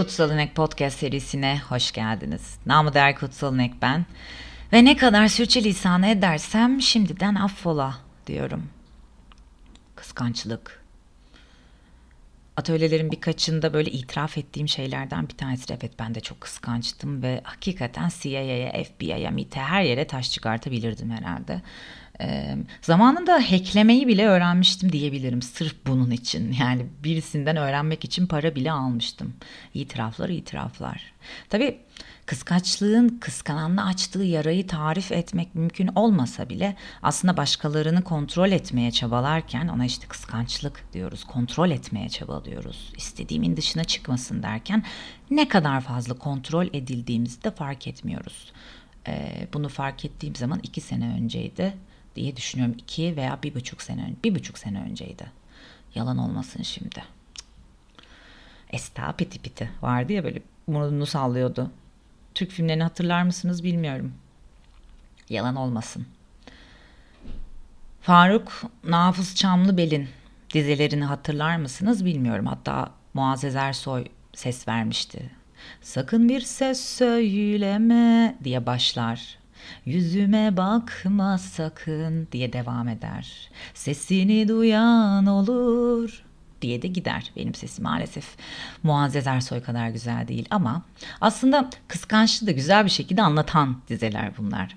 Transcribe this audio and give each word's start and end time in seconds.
Kutsal 0.00 0.30
İnek 0.30 0.54
Podcast 0.54 0.98
serisine 0.98 1.60
hoş 1.68 1.92
geldiniz. 1.92 2.58
Namı 2.66 2.94
değer 2.94 3.16
Kutsal 3.16 3.54
İnek 3.54 3.82
ben. 3.82 4.06
Ve 4.72 4.84
ne 4.84 4.96
kadar 4.96 5.28
sürçülisan 5.28 6.02
edersem 6.02 6.82
şimdiden 6.82 7.34
affola 7.34 7.98
diyorum. 8.26 8.68
Kıskançlık. 9.96 10.84
Atölyelerin 12.56 13.12
birkaçında 13.12 13.72
böyle 13.72 13.90
itiraf 13.90 14.38
ettiğim 14.38 14.68
şeylerden 14.68 15.28
bir 15.28 15.36
tanesi. 15.36 15.74
Evet 15.80 15.92
ben 15.98 16.14
de 16.14 16.20
çok 16.20 16.40
kıskançtım 16.40 17.22
ve 17.22 17.40
hakikaten 17.44 18.10
CIA'ya, 18.20 18.84
FBI'ya, 18.84 19.30
MIT'e 19.30 19.60
her 19.60 19.82
yere 19.82 20.06
taş 20.06 20.30
çıkartabilirdim 20.30 21.10
herhalde. 21.10 21.62
Ee, 22.20 22.56
zamanında 22.82 23.34
hacklemeyi 23.34 24.08
bile 24.08 24.26
öğrenmiştim 24.26 24.92
diyebilirim 24.92 25.42
sırf 25.42 25.74
bunun 25.86 26.10
için. 26.10 26.52
Yani 26.60 26.86
birisinden 27.04 27.56
öğrenmek 27.56 28.04
için 28.04 28.26
para 28.26 28.54
bile 28.54 28.72
almıştım. 28.72 29.34
İtiraflar 29.74 30.28
itiraflar. 30.28 31.12
Tabii 31.48 31.78
kıskançlığın 32.26 33.08
kıskananla 33.08 33.86
açtığı 33.86 34.22
yarayı 34.22 34.66
tarif 34.66 35.12
etmek 35.12 35.54
mümkün 35.54 35.86
olmasa 35.86 36.48
bile 36.48 36.76
aslında 37.02 37.36
başkalarını 37.36 38.04
kontrol 38.04 38.50
etmeye 38.50 38.90
çabalarken 38.90 39.68
ona 39.68 39.84
işte 39.84 40.06
kıskançlık 40.06 40.84
diyoruz, 40.92 41.24
kontrol 41.24 41.70
etmeye 41.70 42.08
çabalıyoruz. 42.08 42.92
İstediğimin 42.96 43.56
dışına 43.56 43.84
çıkmasın 43.84 44.42
derken 44.42 44.84
ne 45.30 45.48
kadar 45.48 45.80
fazla 45.80 46.14
kontrol 46.14 46.66
edildiğimizi 46.72 47.44
de 47.44 47.50
fark 47.50 47.86
etmiyoruz. 47.86 48.52
Ee, 49.06 49.48
bunu 49.52 49.68
fark 49.68 50.04
ettiğim 50.04 50.36
zaman 50.36 50.60
iki 50.62 50.80
sene 50.80 51.14
önceydi 51.18 51.74
diye 52.16 52.36
düşünüyorum. 52.36 52.76
iki 52.78 53.16
veya 53.16 53.38
bir 53.42 53.54
buçuk 53.54 53.82
sene 53.82 54.02
önce, 54.02 54.16
bir 54.24 54.34
buçuk 54.34 54.58
sene 54.58 54.80
önceydi. 54.80 55.26
Yalan 55.94 56.18
olmasın 56.18 56.62
şimdi. 56.62 57.04
Esta 58.70 59.12
piti 59.12 59.38
piti 59.38 59.70
vardı 59.82 60.12
ya 60.12 60.24
böyle 60.24 60.42
burnunu 60.68 61.06
sallıyordu. 61.06 61.70
Türk 62.34 62.50
filmlerini 62.50 62.82
hatırlar 62.82 63.22
mısınız 63.22 63.64
bilmiyorum. 63.64 64.14
Yalan 65.30 65.56
olmasın. 65.56 66.06
Faruk 68.00 68.62
Nafız 68.84 69.34
Çamlıbel'in 69.36 70.08
dizelerini 70.54 71.04
hatırlar 71.04 71.56
mısınız 71.56 72.04
bilmiyorum. 72.04 72.46
Hatta 72.46 72.90
Muazzez 73.14 73.56
Ersoy 73.56 74.04
ses 74.34 74.68
vermişti. 74.68 75.30
Sakın 75.80 76.28
bir 76.28 76.40
ses 76.40 76.80
söyleme 76.80 78.36
diye 78.44 78.66
başlar. 78.66 79.39
Yüzüme 79.86 80.56
bakma 80.56 81.38
sakın 81.38 82.28
diye 82.32 82.52
devam 82.52 82.88
eder. 82.88 83.50
Sesini 83.74 84.48
duyan 84.48 85.26
olur 85.26 86.22
diye 86.62 86.82
de 86.82 86.88
gider. 86.88 87.32
Benim 87.36 87.54
sesim 87.54 87.84
maalesef 87.84 88.36
Muazzez 88.82 89.26
Ersoy 89.26 89.62
kadar 89.62 89.88
güzel 89.88 90.28
değil 90.28 90.46
ama 90.50 90.82
aslında 91.20 91.70
kıskançlığı 91.88 92.46
da 92.46 92.50
güzel 92.50 92.84
bir 92.84 92.90
şekilde 92.90 93.22
anlatan 93.22 93.82
dizeler 93.88 94.32
bunlar. 94.38 94.76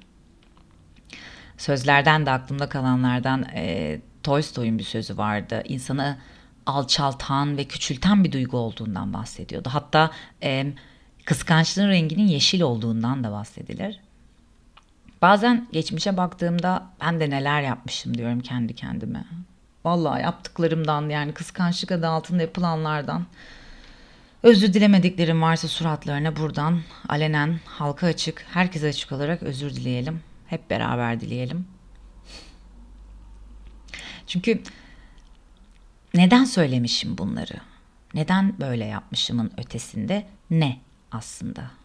Sözlerden 1.58 2.26
de 2.26 2.32
aklımda 2.32 2.70
kalanlardan 2.70 3.46
e, 3.56 4.00
Tolstoy'un 4.24 4.80
bir 4.80 4.84
sözü 4.84 5.18
vardı. 5.18 5.64
İnsanı 5.66 6.18
alçaltan 6.66 7.58
ve 7.58 7.64
küçülten 7.64 8.24
bir 8.24 8.32
duygu 8.32 8.58
olduğundan 8.58 9.14
bahsediyordu. 9.14 9.70
Hatta 9.72 10.12
e, 10.44 10.74
kıskançlığın 11.26 11.90
renginin 11.90 12.28
yeşil 12.28 12.62
olduğundan 12.62 13.24
da 13.24 13.32
bahsedilir. 13.32 14.00
Bazen 15.24 15.68
geçmişe 15.72 16.18
baktığımda 16.18 16.90
ben 17.02 17.20
de 17.20 17.30
neler 17.30 17.62
yapmışım 17.62 18.18
diyorum 18.18 18.40
kendi 18.40 18.76
kendime. 18.76 19.26
Vallahi 19.86 20.22
yaptıklarımdan 20.22 21.10
yani 21.10 21.34
kıskançlık 21.34 21.92
adı 21.92 22.08
altında 22.08 22.42
yapılanlardan 22.42 23.26
özür 24.44 24.74
dilemediklerim 24.74 25.42
varsa 25.42 25.68
suratlarına 25.68 26.36
buradan 26.36 26.82
alenen 27.10 27.60
halka 27.66 28.08
açık, 28.08 28.46
herkese 28.50 28.88
açık 28.88 29.12
olarak 29.12 29.44
özür 29.44 29.76
dileyelim. 29.76 30.22
Hep 30.48 30.70
beraber 30.70 31.22
dileyelim. 31.22 31.68
Çünkü 34.28 34.62
neden 36.14 36.44
söylemişim 36.46 37.18
bunları? 37.18 37.56
Neden 38.14 38.60
böyle 38.60 38.86
yapmışımın 38.86 39.52
ötesinde 39.58 40.28
ne 40.50 40.80
aslında? 41.12 41.83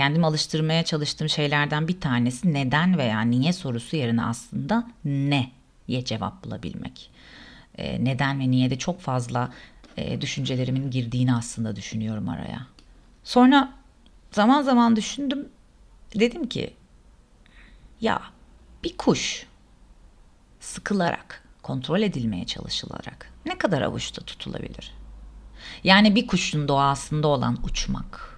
Kendimi 0.00 0.26
alıştırmaya 0.26 0.84
çalıştığım 0.84 1.28
şeylerden 1.28 1.88
bir 1.88 2.00
tanesi 2.00 2.54
neden 2.54 2.98
veya 2.98 3.20
niye 3.20 3.52
sorusu 3.52 3.96
yerine 3.96 4.24
aslında 4.24 4.90
ne'ye 5.04 6.04
cevap 6.04 6.44
bulabilmek. 6.44 7.10
E, 7.78 8.04
neden 8.04 8.40
ve 8.40 8.50
niye 8.50 8.70
de 8.70 8.78
çok 8.78 9.00
fazla 9.00 9.52
e, 9.96 10.20
düşüncelerimin 10.20 10.90
girdiğini 10.90 11.34
aslında 11.34 11.76
düşünüyorum 11.76 12.28
araya. 12.28 12.66
Sonra 13.24 13.72
zaman 14.32 14.62
zaman 14.62 14.96
düşündüm. 14.96 15.48
Dedim 16.14 16.48
ki 16.48 16.74
ya 18.00 18.22
bir 18.84 18.96
kuş 18.96 19.46
sıkılarak, 20.60 21.44
kontrol 21.62 22.02
edilmeye 22.02 22.46
çalışılarak 22.46 23.32
ne 23.46 23.58
kadar 23.58 23.82
avuçta 23.82 24.22
tutulabilir? 24.22 24.94
Yani 25.84 26.14
bir 26.14 26.26
kuşun 26.26 26.68
doğasında 26.68 27.28
olan 27.28 27.58
uçmak, 27.64 28.29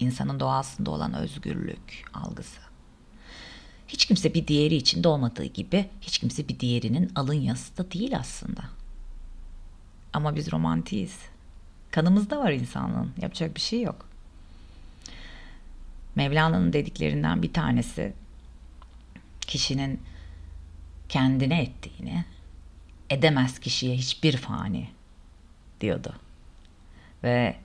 insanın 0.00 0.40
doğasında 0.40 0.90
olan 0.90 1.14
özgürlük 1.14 2.04
algısı. 2.14 2.60
Hiç 3.88 4.06
kimse 4.06 4.34
bir 4.34 4.46
diğeri 4.46 4.74
için 4.74 5.04
doğmadığı 5.04 5.44
gibi 5.44 5.88
hiç 6.00 6.18
kimse 6.18 6.48
bir 6.48 6.60
diğerinin 6.60 7.12
alın 7.14 7.40
yazısı 7.40 7.76
da 7.76 7.90
değil 7.90 8.18
aslında. 8.18 8.60
Ama 10.12 10.36
biz 10.36 10.52
romantiyiz. 10.52 11.18
Kanımızda 11.90 12.38
var 12.38 12.52
insanlığın. 12.52 13.12
Yapacak 13.20 13.54
bir 13.54 13.60
şey 13.60 13.82
yok. 13.82 14.08
Mevlana'nın 16.14 16.72
dediklerinden 16.72 17.42
bir 17.42 17.52
tanesi 17.52 18.12
kişinin 19.40 20.00
kendine 21.08 21.62
ettiğini 21.62 22.24
edemez 23.10 23.58
kişiye 23.58 23.96
hiçbir 23.96 24.36
fani 24.36 24.88
diyordu. 25.80 26.14
Ve 27.24 27.56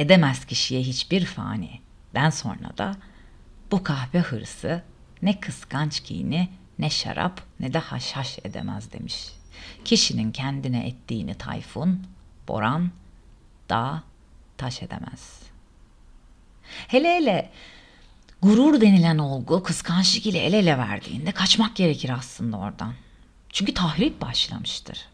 edemez 0.00 0.44
kişiye 0.44 0.80
hiçbir 0.80 1.24
faniden 1.24 2.30
sonra 2.30 2.78
da 2.78 2.96
bu 3.70 3.82
kahve 3.82 4.20
hırsı 4.20 4.82
ne 5.22 5.40
kıskanç 5.40 6.00
kini 6.00 6.48
ne 6.78 6.90
şarap 6.90 7.42
ne 7.60 7.72
de 7.72 7.78
haşhaş 7.78 8.38
edemez 8.44 8.92
demiş. 8.92 9.28
Kişinin 9.84 10.32
kendine 10.32 10.86
ettiğini 10.86 11.34
tayfun, 11.34 12.06
boran, 12.48 12.90
dağ, 13.68 14.02
taş 14.58 14.82
edemez. 14.82 15.40
Hele 16.88 17.16
hele 17.16 17.50
gurur 18.42 18.80
denilen 18.80 19.18
olgu 19.18 19.62
kıskançlık 19.62 20.26
ile 20.26 20.38
el 20.38 20.52
ele 20.52 20.78
verdiğinde 20.78 21.32
kaçmak 21.32 21.76
gerekir 21.76 22.10
aslında 22.10 22.56
oradan. 22.56 22.94
Çünkü 23.48 23.74
tahrip 23.74 24.20
başlamıştır. 24.20 25.06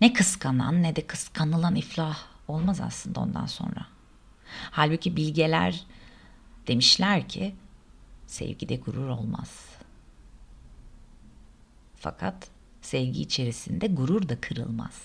Ne 0.00 0.12
kıskanan 0.12 0.82
ne 0.82 0.96
de 0.96 1.06
kıskanılan 1.06 1.74
iflah 1.74 2.18
olmaz 2.48 2.80
aslında 2.80 3.20
ondan 3.20 3.46
sonra. 3.46 3.86
Halbuki 4.70 5.16
bilgeler 5.16 5.84
demişler 6.66 7.28
ki 7.28 7.54
sevgide 8.26 8.76
gurur 8.76 9.08
olmaz. 9.08 9.64
Fakat 11.96 12.48
sevgi 12.82 13.22
içerisinde 13.22 13.86
gurur 13.86 14.28
da 14.28 14.40
kırılmaz. 14.40 15.02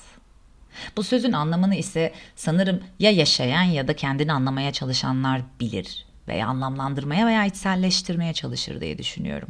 Bu 0.98 1.04
sözün 1.04 1.32
anlamını 1.32 1.76
ise 1.76 2.14
sanırım 2.36 2.84
ya 3.00 3.12
yaşayan 3.12 3.64
ya 3.64 3.88
da 3.88 3.96
kendini 3.96 4.34
anlamaya 4.34 4.74
çalışanlar 4.74 5.42
bilir 5.60 6.06
veya 6.28 6.48
anlamlandırmaya 6.48 7.28
veya 7.28 7.46
içselleştirmeye 7.46 8.34
çalışır 8.34 8.82
diye 8.82 8.98
düşünüyorum. 8.98 9.50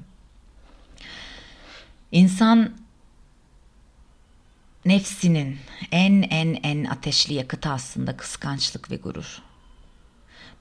İnsan 2.11 2.75
nefsinin 4.85 5.59
en 5.91 6.21
en 6.21 6.59
en 6.63 6.85
ateşli 6.85 7.33
yakıtı 7.33 7.69
aslında 7.69 8.17
kıskançlık 8.17 8.91
ve 8.91 8.95
gurur. 8.95 9.41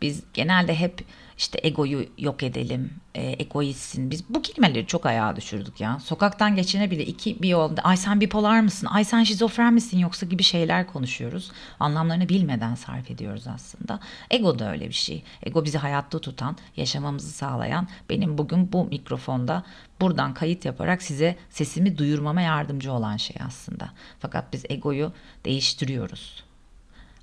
Biz 0.03 0.23
genelde 0.35 0.75
hep 0.75 1.05
işte 1.41 1.61
egoyu 1.63 2.07
yok 2.19 2.43
edelim, 2.43 2.91
e, 3.15 3.43
egoistsin. 3.43 4.11
Biz 4.11 4.29
bu 4.29 4.43
kelimeleri 4.43 4.87
çok 4.87 5.07
ayağa 5.07 5.37
düşürdük 5.37 5.81
ya. 5.81 5.99
Sokaktan 6.01 6.57
geçene 6.57 6.91
bile 6.91 7.07
iki 7.07 7.43
bir 7.43 7.49
yolda 7.49 7.83
ay 7.83 7.97
sen 7.97 8.21
bipolar 8.21 8.61
mısın, 8.61 8.87
ay 8.87 9.05
sen 9.05 9.25
şizofren 9.25 9.75
misin 9.75 9.99
yoksa 9.99 10.27
gibi 10.27 10.43
şeyler 10.43 10.87
konuşuyoruz. 10.87 11.53
Anlamlarını 11.81 12.29
bilmeden 12.29 12.75
sarf 12.75 13.11
ediyoruz 13.11 13.47
aslında. 13.47 14.01
Ego 14.31 14.59
da 14.59 14.73
öyle 14.73 14.89
bir 14.89 14.95
şey. 14.95 15.23
Ego 15.43 15.65
bizi 15.65 15.79
hayatta 15.79 16.19
tutan, 16.19 16.57
yaşamamızı 16.77 17.33
sağlayan, 17.33 17.89
benim 18.11 18.39
bugün 18.39 18.73
bu 18.73 18.85
mikrofonda 18.85 19.65
buradan 20.01 20.35
kayıt 20.35 20.65
yaparak 20.65 21.03
size 21.03 21.37
sesimi 21.51 21.99
duyurmama 21.99 22.41
yardımcı 22.41 22.93
olan 22.93 23.17
şey 23.17 23.37
aslında. 23.47 23.91
Fakat 24.19 24.53
biz 24.53 24.65
egoyu 24.69 25.13
değiştiriyoruz. 25.45 26.45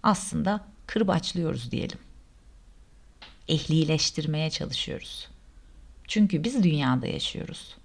Aslında 0.04 0.66
kırbaçlıyoruz 0.88 1.72
diyelim 1.72 2.07
ehlileştirmeye 3.48 4.50
çalışıyoruz. 4.50 5.28
Çünkü 6.08 6.44
biz 6.44 6.64
dünyada 6.64 7.08
yaşıyoruz. 7.08 7.76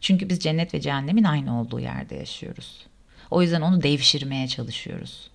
Çünkü 0.00 0.28
biz 0.28 0.40
cennet 0.40 0.74
ve 0.74 0.80
cehennemin 0.80 1.24
aynı 1.24 1.60
olduğu 1.60 1.80
yerde 1.80 2.14
yaşıyoruz. 2.14 2.86
O 3.30 3.42
yüzden 3.42 3.60
onu 3.60 3.82
devşirmeye 3.82 4.48
çalışıyoruz. 4.48 5.30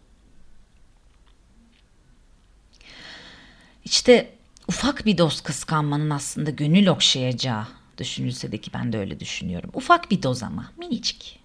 İşte 3.85 4.33
ufak 4.67 5.05
bir 5.05 5.17
doz 5.17 5.41
kıskanmanın 5.41 6.09
aslında 6.09 6.49
gönül 6.49 6.87
okşayacağı 6.87 7.67
düşünülse 7.97 8.51
de 8.51 8.57
ki 8.57 8.71
ben 8.73 8.93
de 8.93 8.97
öyle 8.97 9.19
düşünüyorum. 9.19 9.69
Ufak 9.73 10.11
bir 10.11 10.23
doz 10.23 10.43
ama 10.43 10.71
minicik. 10.77 11.39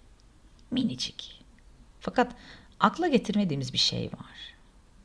Minicik. 0.71 1.41
Fakat 2.01 2.33
akla 2.81 3.09
getirmediğimiz 3.09 3.73
bir 3.73 3.79
şey 3.79 4.07
var. 4.07 4.55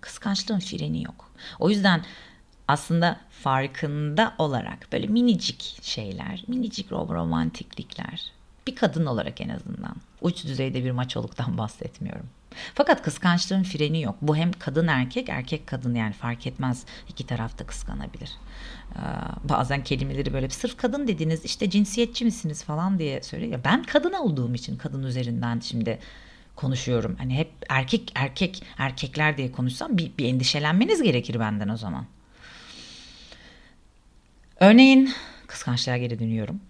Kıskançlığın 0.02 0.60
freni 0.60 1.04
yok. 1.04 1.32
O 1.60 1.70
yüzden 1.70 2.06
aslında 2.68 3.20
farkında 3.30 4.34
olarak 4.38 4.88
böyle 4.92 5.08
minicik 5.08 5.80
şeyler, 5.82 6.44
minicik 6.48 6.92
romantiklikler 6.92 8.32
bir 8.68 8.76
kadın 8.76 9.06
olarak 9.06 9.42
en 9.42 9.50
azından 9.50 9.96
uç 10.22 10.46
düzeyde 10.46 10.84
bir 10.84 10.92
maçoluktan 10.92 11.58
bahsetmiyorum. 11.58 12.26
Fakat 12.76 13.04
kıskançlığın 13.04 13.64
freni 13.64 14.02
yok. 14.02 14.16
Bu 14.22 14.36
hem 14.36 14.52
kadın 14.52 14.88
erkek, 14.88 15.30
erkek 15.30 15.68
kadın 15.68 15.96
yani 15.96 16.14
fark 16.14 16.48
etmez. 16.48 16.86
iki 17.10 17.26
tarafta 17.26 17.66
kıskanabilir. 17.66 18.32
Ee, 18.96 19.00
bazen 19.50 19.84
kelimeleri 19.84 20.34
böyle 20.34 20.50
sırf 20.50 20.78
kadın 20.78 21.08
dediniz 21.08 21.46
işte 21.46 21.70
cinsiyetçi 21.70 22.26
misiniz 22.26 22.64
falan 22.64 23.00
diye 23.00 23.24
söylüyor. 23.24 23.60
Ben 23.66 23.84
kadın 23.84 24.14
olduğum 24.14 24.54
için 24.54 24.78
kadın 24.78 25.04
üzerinden 25.04 25.60
şimdi 25.60 26.00
konuşuyorum. 26.56 27.16
Hani 27.18 27.38
hep 27.38 27.52
erkek 27.70 28.12
erkek 28.16 28.64
erkekler 28.78 29.38
diye 29.38 29.52
konuşsam 29.52 29.98
bir, 29.98 30.12
bir 30.18 30.26
endişelenmeniz 30.26 31.02
gerekir 31.02 31.40
benden 31.40 31.70
o 31.70 31.78
zaman. 31.78 32.06
Örneğin 34.64 35.14
kıskançlığa 35.48 35.98
geri 35.98 36.20
dönüyorum. 36.20 36.62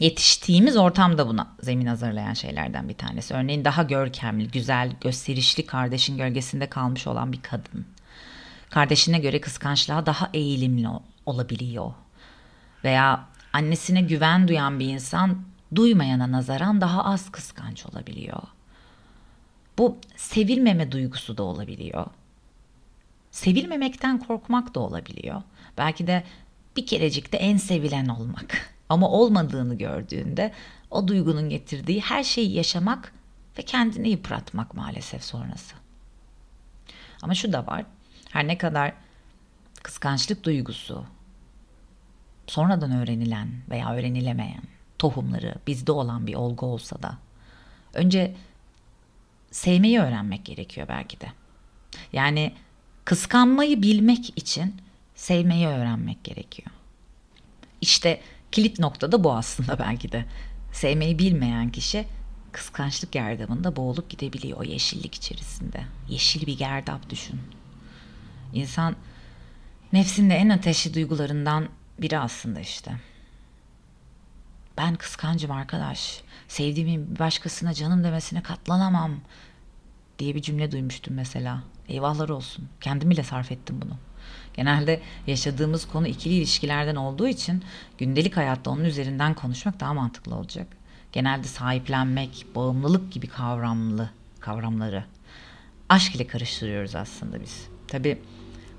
Yetiştiğimiz 0.00 0.76
ortamda 0.76 1.28
buna 1.28 1.48
zemin 1.62 1.86
hazırlayan 1.86 2.34
şeylerden 2.34 2.88
bir 2.88 2.94
tanesi. 2.94 3.34
Örneğin 3.34 3.64
daha 3.64 3.82
görkemli, 3.82 4.48
güzel, 4.48 4.92
gösterişli 5.00 5.66
kardeşin 5.66 6.16
gölgesinde 6.16 6.66
kalmış 6.66 7.06
olan 7.06 7.32
bir 7.32 7.42
kadın. 7.42 7.86
Kardeşine 8.70 9.18
göre 9.18 9.40
kıskançlığa 9.40 10.06
daha 10.06 10.30
eğilimli 10.34 10.88
olabiliyor. 11.26 11.92
Veya 12.84 13.24
annesine 13.52 14.00
güven 14.00 14.48
duyan 14.48 14.80
bir 14.80 14.88
insan 14.88 15.42
duymayana 15.74 16.32
nazaran 16.32 16.80
daha 16.80 17.04
az 17.04 17.32
kıskanç 17.32 17.86
olabiliyor. 17.86 18.42
Bu 19.78 19.98
sevilmeme 20.16 20.92
duygusu 20.92 21.36
da 21.36 21.42
olabiliyor. 21.42 22.06
Sevilmemekten 23.30 24.18
korkmak 24.18 24.74
da 24.74 24.80
olabiliyor. 24.80 25.42
Belki 25.78 26.06
de 26.06 26.24
bir 26.76 26.86
kerecikte 26.86 27.36
en 27.36 27.56
sevilen 27.56 28.06
olmak. 28.06 28.76
Ama 28.88 29.08
olmadığını 29.08 29.78
gördüğünde 29.78 30.52
o 30.90 31.08
duygunun 31.08 31.48
getirdiği 31.48 32.00
her 32.00 32.24
şeyi 32.24 32.52
yaşamak 32.52 33.12
ve 33.58 33.62
kendini 33.62 34.08
yıpratmak 34.08 34.74
maalesef 34.74 35.24
sonrası. 35.24 35.74
Ama 37.22 37.34
şu 37.34 37.52
da 37.52 37.66
var. 37.66 37.84
Her 38.30 38.46
ne 38.46 38.58
kadar 38.58 38.92
kıskançlık 39.82 40.44
duygusu 40.44 41.06
sonradan 42.46 42.92
öğrenilen 42.92 43.48
veya 43.70 43.94
öğrenilemeyen 43.94 44.62
tohumları 44.98 45.54
bizde 45.66 45.92
olan 45.92 46.26
bir 46.26 46.34
olgu 46.34 46.66
olsa 46.66 47.02
da 47.02 47.18
önce 47.94 48.34
sevmeyi 49.50 50.00
öğrenmek 50.00 50.44
gerekiyor 50.44 50.88
belki 50.88 51.20
de. 51.20 51.26
Yani 52.12 52.52
kıskanmayı 53.04 53.82
bilmek 53.82 54.38
için 54.38 54.76
sevmeyi 55.16 55.66
öğrenmek 55.66 56.24
gerekiyor. 56.24 56.70
İşte 57.80 58.20
kilit 58.52 58.78
nokta 58.78 59.12
da 59.12 59.24
bu 59.24 59.32
aslında 59.32 59.78
belki 59.86 60.12
de. 60.12 60.24
Sevmeyi 60.72 61.18
bilmeyen 61.18 61.70
kişi 61.70 62.06
kıskançlık 62.52 63.12
gerdabında 63.12 63.76
boğulup 63.76 64.10
gidebiliyor 64.10 64.58
o 64.58 64.64
yeşillik 64.64 65.14
içerisinde. 65.14 65.84
Yeşil 66.08 66.46
bir 66.46 66.58
gerdap 66.58 67.10
düşün. 67.10 67.40
İnsan 68.52 68.96
nefsinde 69.92 70.34
en 70.34 70.48
ateşli 70.48 70.94
duygularından 70.94 71.68
biri 71.98 72.18
aslında 72.18 72.60
işte. 72.60 72.92
Ben 74.78 74.94
kıskancım 74.94 75.50
arkadaş. 75.50 76.20
Sevdiğimin 76.48 77.14
bir 77.14 77.18
başkasına 77.18 77.74
canım 77.74 78.04
demesine 78.04 78.42
katlanamam 78.42 79.20
diye 80.18 80.34
bir 80.34 80.42
cümle 80.42 80.72
duymuştum 80.72 81.14
mesela. 81.14 81.62
Eyvahlar 81.88 82.28
olsun. 82.28 82.68
Kendim 82.80 83.10
bile 83.10 83.22
sarf 83.22 83.52
ettim 83.52 83.80
bunu. 83.84 83.96
Genelde 84.56 85.00
yaşadığımız 85.26 85.88
konu 85.88 86.06
ikili 86.06 86.34
ilişkilerden 86.34 86.96
olduğu 86.96 87.28
için 87.28 87.64
gündelik 87.98 88.36
hayatta 88.36 88.70
onun 88.70 88.84
üzerinden 88.84 89.34
konuşmak 89.34 89.80
daha 89.80 89.94
mantıklı 89.94 90.34
olacak. 90.34 90.66
Genelde 91.12 91.46
sahiplenmek, 91.46 92.46
bağımlılık 92.54 93.12
gibi 93.12 93.26
kavramlı 93.26 94.10
kavramları 94.40 95.04
aşk 95.88 96.14
ile 96.16 96.26
karıştırıyoruz 96.26 96.94
aslında 96.94 97.40
biz. 97.40 97.66
Tabi 97.88 98.18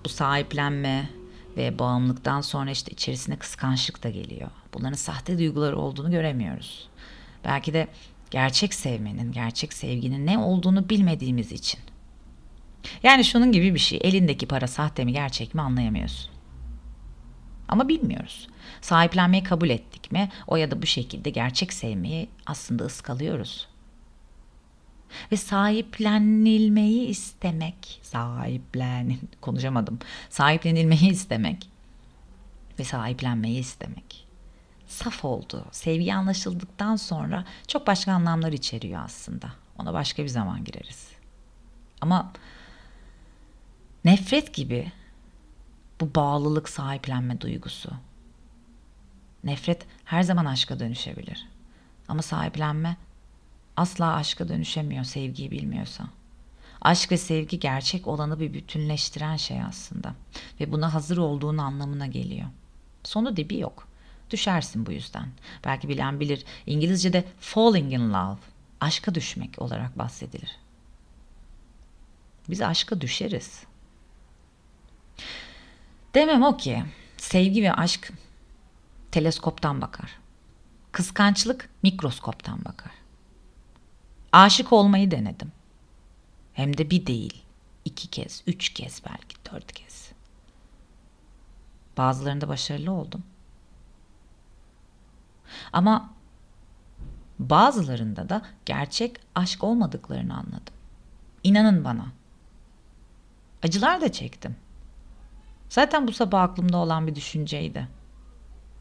bu 0.06 0.09
sahiplenme 0.09 1.09
ve 1.57 1.79
bağımlılıktan 1.79 2.41
sonra 2.41 2.71
işte 2.71 2.91
içerisine 2.91 3.35
kıskançlık 3.35 4.03
da 4.03 4.09
geliyor. 4.09 4.50
Bunların 4.74 4.95
sahte 4.95 5.38
duyguları 5.38 5.77
olduğunu 5.77 6.12
göremiyoruz. 6.12 6.89
Belki 7.45 7.74
de 7.74 7.88
gerçek 8.31 8.74
sevmenin, 8.74 9.31
gerçek 9.31 9.74
sevginin 9.74 10.25
ne 10.25 10.38
olduğunu 10.38 10.89
bilmediğimiz 10.89 11.51
için 11.51 11.79
yani 13.04 13.24
şunun 13.24 13.51
gibi 13.51 13.74
bir 13.74 13.80
şey. 13.80 14.00
Elindeki 14.04 14.45
para 14.45 14.68
sahte 14.68 15.06
mi 15.06 15.13
gerçek 15.13 15.56
mi 15.56 15.62
anlayamıyorsun. 15.62 16.31
Ama 17.68 17.88
bilmiyoruz. 17.88 18.48
Sahiplenmeyi 18.81 19.44
kabul 19.44 19.69
ettik 19.69 20.12
mi 20.12 20.30
o 20.48 20.56
ya 20.56 20.72
da 20.72 20.81
bu 20.81 20.86
şekilde 20.86 21.30
gerçek 21.30 21.74
sevmeyi 21.74 22.30
aslında 22.45 22.84
ıskalıyoruz. 22.84 23.68
Ve 25.31 25.38
sahiplenilmeyi 25.38 27.07
istemek, 27.07 28.00
sahiplen 28.04 29.18
konuşamadım. 29.42 30.00
Sahiplenilmeyi 30.30 31.12
istemek 31.12 31.69
ve 32.80 32.84
sahiplenmeyi 32.84 33.60
istemek. 33.60 34.28
Saf 34.88 35.25
oldu. 35.25 35.66
Sevgi 35.72 36.13
anlaşıldıktan 36.13 36.95
sonra 36.95 37.45
çok 37.68 37.88
başka 37.88 38.12
anlamlar 38.12 38.51
içeriyor 38.51 39.01
aslında. 39.06 39.48
Ona 39.78 39.94
başka 39.94 40.24
bir 40.24 40.28
zaman 40.28 40.63
gireriz. 40.63 41.07
Ama 42.01 42.34
Nefret 44.07 44.54
gibi 44.54 44.92
bu 46.01 46.15
bağlılık 46.15 46.69
sahiplenme 46.69 47.42
duygusu. 47.42 47.92
Nefret 49.44 49.86
her 50.06 50.24
zaman 50.24 50.45
aşka 50.45 50.80
dönüşebilir. 50.80 51.48
Ama 52.07 52.21
sahiplenme 52.21 52.98
asla 53.77 54.13
aşka 54.13 54.50
dönüşemiyor 54.50 55.03
sevgiyi 55.03 55.51
bilmiyorsa. 55.51 56.03
Aşk 56.82 57.12
ve 57.12 57.17
sevgi 57.17 57.60
gerçek 57.60 58.08
olanı 58.08 58.39
bir 58.39 58.53
bütünleştiren 58.53 59.36
şey 59.36 59.62
aslında 59.62 60.13
ve 60.60 60.72
buna 60.72 60.93
hazır 60.93 61.17
olduğun 61.17 61.58
anlamına 61.58 62.08
geliyor. 62.08 62.48
Sonu 63.03 63.38
dibi 63.38 63.60
yok. 63.60 63.88
Düşersin 64.29 64.86
bu 64.86 64.91
yüzden. 64.91 65.27
Belki 65.65 65.89
bilen 65.89 66.20
bilir. 66.20 66.46
İngilizce'de 66.65 67.24
falling 67.39 67.93
in 67.93 68.13
love, 68.13 68.39
aşka 68.82 69.15
düşmek 69.15 69.62
olarak 69.62 69.98
bahsedilir. 69.98 70.58
Biz 72.50 72.62
aşka 72.62 73.01
düşeriz. 73.01 73.66
Demem 76.15 76.43
o 76.43 76.57
ki 76.57 76.83
sevgi 77.17 77.63
ve 77.63 77.74
aşk 77.74 78.13
teleskoptan 79.12 79.81
bakar. 79.81 80.19
Kıskançlık 80.91 81.69
mikroskoptan 81.83 82.65
bakar. 82.65 82.91
Aşık 84.31 84.74
olmayı 84.74 85.12
denedim. 85.12 85.51
Hem 86.53 86.77
de 86.77 86.89
bir 86.89 87.05
değil, 87.05 87.43
iki 87.86 88.07
kez, 88.07 88.43
üç 88.47 88.69
kez 88.69 89.01
belki, 89.05 89.38
dört 89.51 89.71
kez. 89.71 90.12
Bazılarında 91.97 92.47
başarılı 92.47 92.91
oldum. 92.91 93.24
Ama 95.74 96.13
bazılarında 97.39 98.29
da 98.29 98.41
gerçek 98.65 99.19
aşk 99.36 99.63
olmadıklarını 99.63 100.33
anladım. 100.33 100.74
İnanın 101.43 101.83
bana. 101.83 102.05
Acılar 103.63 104.01
da 104.01 104.12
çektim. 104.12 104.55
Zaten 105.69 106.07
bu 106.07 106.12
sabah 106.12 106.41
aklımda 106.41 106.77
olan 106.77 107.07
bir 107.07 107.15
düşünceydi. 107.15 107.88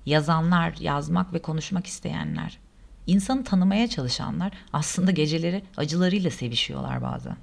Yazanlar, 0.07 0.75
yazmak 0.81 1.33
ve 1.33 1.43
konuşmak 1.43 1.87
isteyenler, 1.87 2.59
insanı 3.07 3.45
tanımaya 3.45 3.89
çalışanlar 3.89 4.53
aslında 4.73 5.11
geceleri 5.11 5.63
acılarıyla 5.77 6.31
sevişiyorlar 6.31 7.03
bazen. 7.03 7.37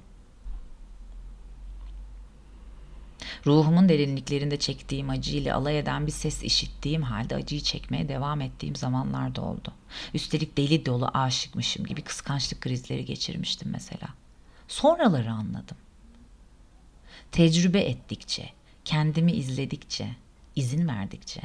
Ruhumun 3.46 3.88
derinliklerinde 3.88 4.58
çektiğim 4.58 5.10
acıyla 5.10 5.56
alay 5.56 5.78
eden 5.78 6.06
bir 6.06 6.12
ses 6.12 6.42
işittiğim 6.42 7.02
halde 7.02 7.34
acıyı 7.34 7.60
çekmeye 7.60 8.08
devam 8.08 8.40
ettiğim 8.40 8.76
zamanlar 8.76 9.34
da 9.34 9.42
oldu. 9.42 9.72
Üstelik 10.14 10.56
deli 10.56 10.86
dolu 10.86 11.10
aşıkmışım 11.14 11.86
gibi 11.86 12.02
kıskançlık 12.02 12.60
krizleri 12.60 13.04
geçirmiştim 13.04 13.70
mesela. 13.70 14.08
Sonraları 14.68 15.32
anladım. 15.32 15.76
Tecrübe 17.32 17.80
ettikçe, 17.80 18.50
kendimi 18.84 19.32
izledikçe, 19.32 20.16
izin 20.56 20.88
verdikçe, 20.88 21.42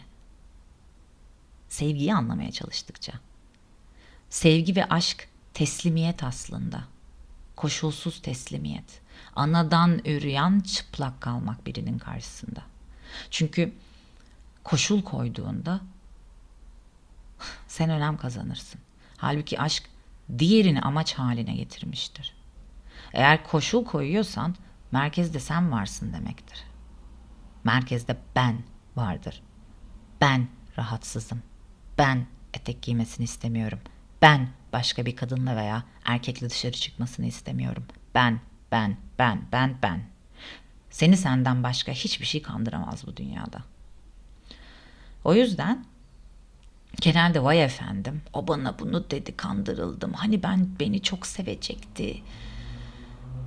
sevgiyi 1.69 2.13
anlamaya 2.13 2.51
çalıştıkça. 2.51 3.13
Sevgi 4.29 4.75
ve 4.75 4.85
aşk 4.85 5.27
teslimiyet 5.53 6.23
aslında. 6.23 6.83
Koşulsuz 7.55 8.21
teslimiyet. 8.21 9.01
Anadan 9.35 10.01
ürüyen 10.05 10.59
çıplak 10.59 11.21
kalmak 11.21 11.65
birinin 11.65 11.97
karşısında. 11.97 12.61
Çünkü 13.31 13.73
koşul 14.63 15.01
koyduğunda 15.01 15.81
sen 17.67 17.89
önem 17.89 18.17
kazanırsın. 18.17 18.81
Halbuki 19.17 19.59
aşk 19.61 19.89
diğerini 20.39 20.81
amaç 20.81 21.13
haline 21.13 21.55
getirmiştir. 21.55 22.33
Eğer 23.13 23.43
koşul 23.43 23.85
koyuyorsan 23.85 24.55
merkezde 24.91 25.39
sen 25.39 25.71
varsın 25.71 26.13
demektir. 26.13 26.68
Merkezde 27.63 28.17
ben 28.35 28.63
vardır. 28.95 29.41
Ben 30.21 30.47
rahatsızım. 30.77 31.41
Ben 31.97 32.25
etek 32.53 32.81
giymesini 32.81 33.23
istemiyorum. 33.23 33.79
Ben 34.21 34.49
başka 34.73 35.05
bir 35.05 35.15
kadınla 35.15 35.55
veya 35.55 35.83
erkekle 36.05 36.49
dışarı 36.49 36.71
çıkmasını 36.71 37.25
istemiyorum. 37.25 37.83
Ben, 38.15 38.39
ben, 38.71 38.97
ben, 39.19 39.41
ben, 39.51 39.77
ben. 39.83 40.01
Seni 40.89 41.17
senden 41.17 41.63
başka 41.63 41.91
hiçbir 41.91 42.25
şey 42.25 42.41
kandıramaz 42.41 43.07
bu 43.07 43.17
dünyada. 43.17 43.63
O 45.23 45.33
yüzden 45.33 45.85
genelde 47.01 47.43
vay 47.43 47.63
efendim 47.63 48.21
o 48.33 48.47
bana 48.47 48.79
bunu 48.79 49.09
dedi 49.11 49.37
kandırıldım. 49.37 50.13
Hani 50.13 50.43
ben 50.43 50.67
beni 50.79 51.01
çok 51.01 51.27
sevecekti. 51.27 52.21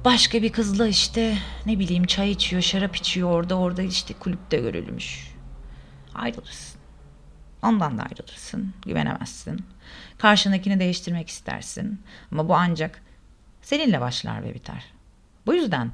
Başka 0.05 0.43
bir 0.43 0.53
kızla 0.53 0.87
işte 0.89 1.39
ne 1.67 1.79
bileyim 1.79 2.05
çay 2.05 2.31
içiyor, 2.31 2.63
şarap 2.63 2.97
içiyor 2.97 3.31
orada 3.31 3.59
orada 3.59 3.83
işte 3.83 4.15
kulüpte 4.15 4.57
görülmüş. 4.57 5.35
Ayrılırsın. 6.15 6.81
Ondan 7.63 7.99
da 7.99 8.03
ayrılırsın. 8.03 8.75
Güvenemezsin. 8.87 9.65
Karşındakini 10.19 10.81
değiştirmek 10.81 11.29
istersin. 11.29 12.01
Ama 12.33 12.49
bu 12.49 12.55
ancak 12.55 13.03
seninle 13.63 14.01
başlar 14.01 14.45
ve 14.45 14.55
biter. 14.55 14.85
Bu 15.47 15.55
yüzden 15.55 15.93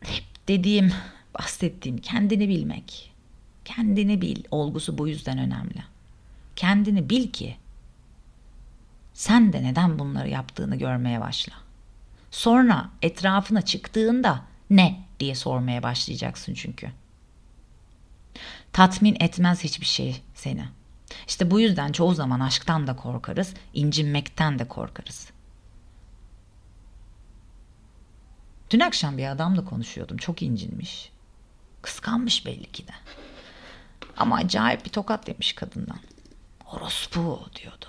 hep 0.00 0.24
dediğim, 0.48 0.92
bahsettiğim 1.38 1.98
kendini 1.98 2.48
bilmek. 2.48 3.12
Kendini 3.64 4.22
bil 4.22 4.44
olgusu 4.50 4.98
bu 4.98 5.08
yüzden 5.08 5.38
önemli. 5.38 5.82
Kendini 6.56 7.10
bil 7.10 7.30
ki 7.30 7.56
sen 9.14 9.52
de 9.52 9.62
neden 9.62 9.98
bunları 9.98 10.28
yaptığını 10.28 10.76
görmeye 10.76 11.20
başla. 11.20 11.67
Sonra 12.30 12.90
etrafına 13.02 13.62
çıktığında 13.62 14.44
ne 14.70 15.04
diye 15.20 15.34
sormaya 15.34 15.82
başlayacaksın 15.82 16.54
çünkü. 16.54 16.90
Tatmin 18.72 19.16
etmez 19.20 19.64
hiçbir 19.64 19.86
şey 19.86 20.22
seni. 20.34 20.64
İşte 21.28 21.50
bu 21.50 21.60
yüzden 21.60 21.92
çoğu 21.92 22.14
zaman 22.14 22.40
aşktan 22.40 22.86
da 22.86 22.96
korkarız, 22.96 23.54
incinmekten 23.74 24.58
de 24.58 24.68
korkarız. 24.68 25.30
Dün 28.70 28.80
akşam 28.80 29.18
bir 29.18 29.26
adamla 29.26 29.64
konuşuyordum. 29.64 30.16
Çok 30.16 30.42
incinmiş. 30.42 31.12
Kıskanmış 31.82 32.46
belli 32.46 32.72
ki 32.72 32.88
de. 32.88 32.92
Ama 34.16 34.36
acayip 34.36 34.84
bir 34.84 34.90
tokat 34.90 35.28
yemiş 35.28 35.52
kadından. 35.52 36.00
Orospu 36.72 37.40
diyordu. 37.56 37.86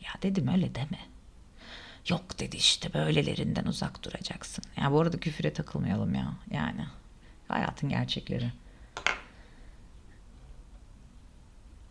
Ya 0.00 0.10
dedim 0.22 0.48
öyle 0.48 0.74
deme. 0.74 0.98
Yok 2.08 2.38
dedi 2.38 2.56
işte 2.56 2.94
böylelerinden 2.94 3.64
uzak 3.64 4.04
duracaksın. 4.04 4.64
Ya 4.76 4.92
bu 4.92 5.00
arada 5.00 5.20
küfüre 5.20 5.52
takılmayalım 5.52 6.14
ya. 6.14 6.34
Yani 6.50 6.86
hayatın 7.48 7.88
gerçekleri. 7.88 8.52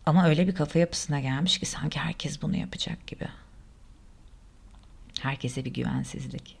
Ama 0.06 0.26
öyle 0.26 0.46
bir 0.46 0.54
kafa 0.54 0.78
yapısına 0.78 1.20
gelmiş 1.20 1.58
ki 1.58 1.66
sanki 1.66 1.98
herkes 1.98 2.42
bunu 2.42 2.56
yapacak 2.56 3.06
gibi. 3.06 3.28
Herkese 5.20 5.64
bir 5.64 5.74
güvensizlik. 5.74 6.58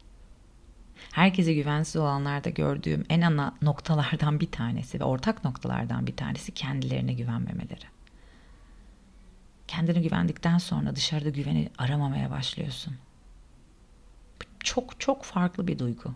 Herkese 1.12 1.54
güvensiz 1.54 1.96
olanlarda 1.96 2.50
gördüğüm 2.50 3.04
en 3.08 3.20
ana 3.20 3.54
noktalardan 3.62 4.40
bir 4.40 4.50
tanesi 4.50 5.00
ve 5.00 5.04
ortak 5.04 5.44
noktalardan 5.44 6.06
bir 6.06 6.16
tanesi 6.16 6.52
kendilerine 6.52 7.12
güvenmemeleri. 7.12 7.84
Kendine 9.68 10.00
güvendikten 10.00 10.58
sonra 10.58 10.96
dışarıda 10.96 11.28
güveni 11.28 11.70
aramamaya 11.78 12.30
başlıyorsun. 12.30 12.96
Çok 14.64 15.00
çok 15.00 15.24
farklı 15.24 15.66
bir 15.66 15.78
duygu. 15.78 16.14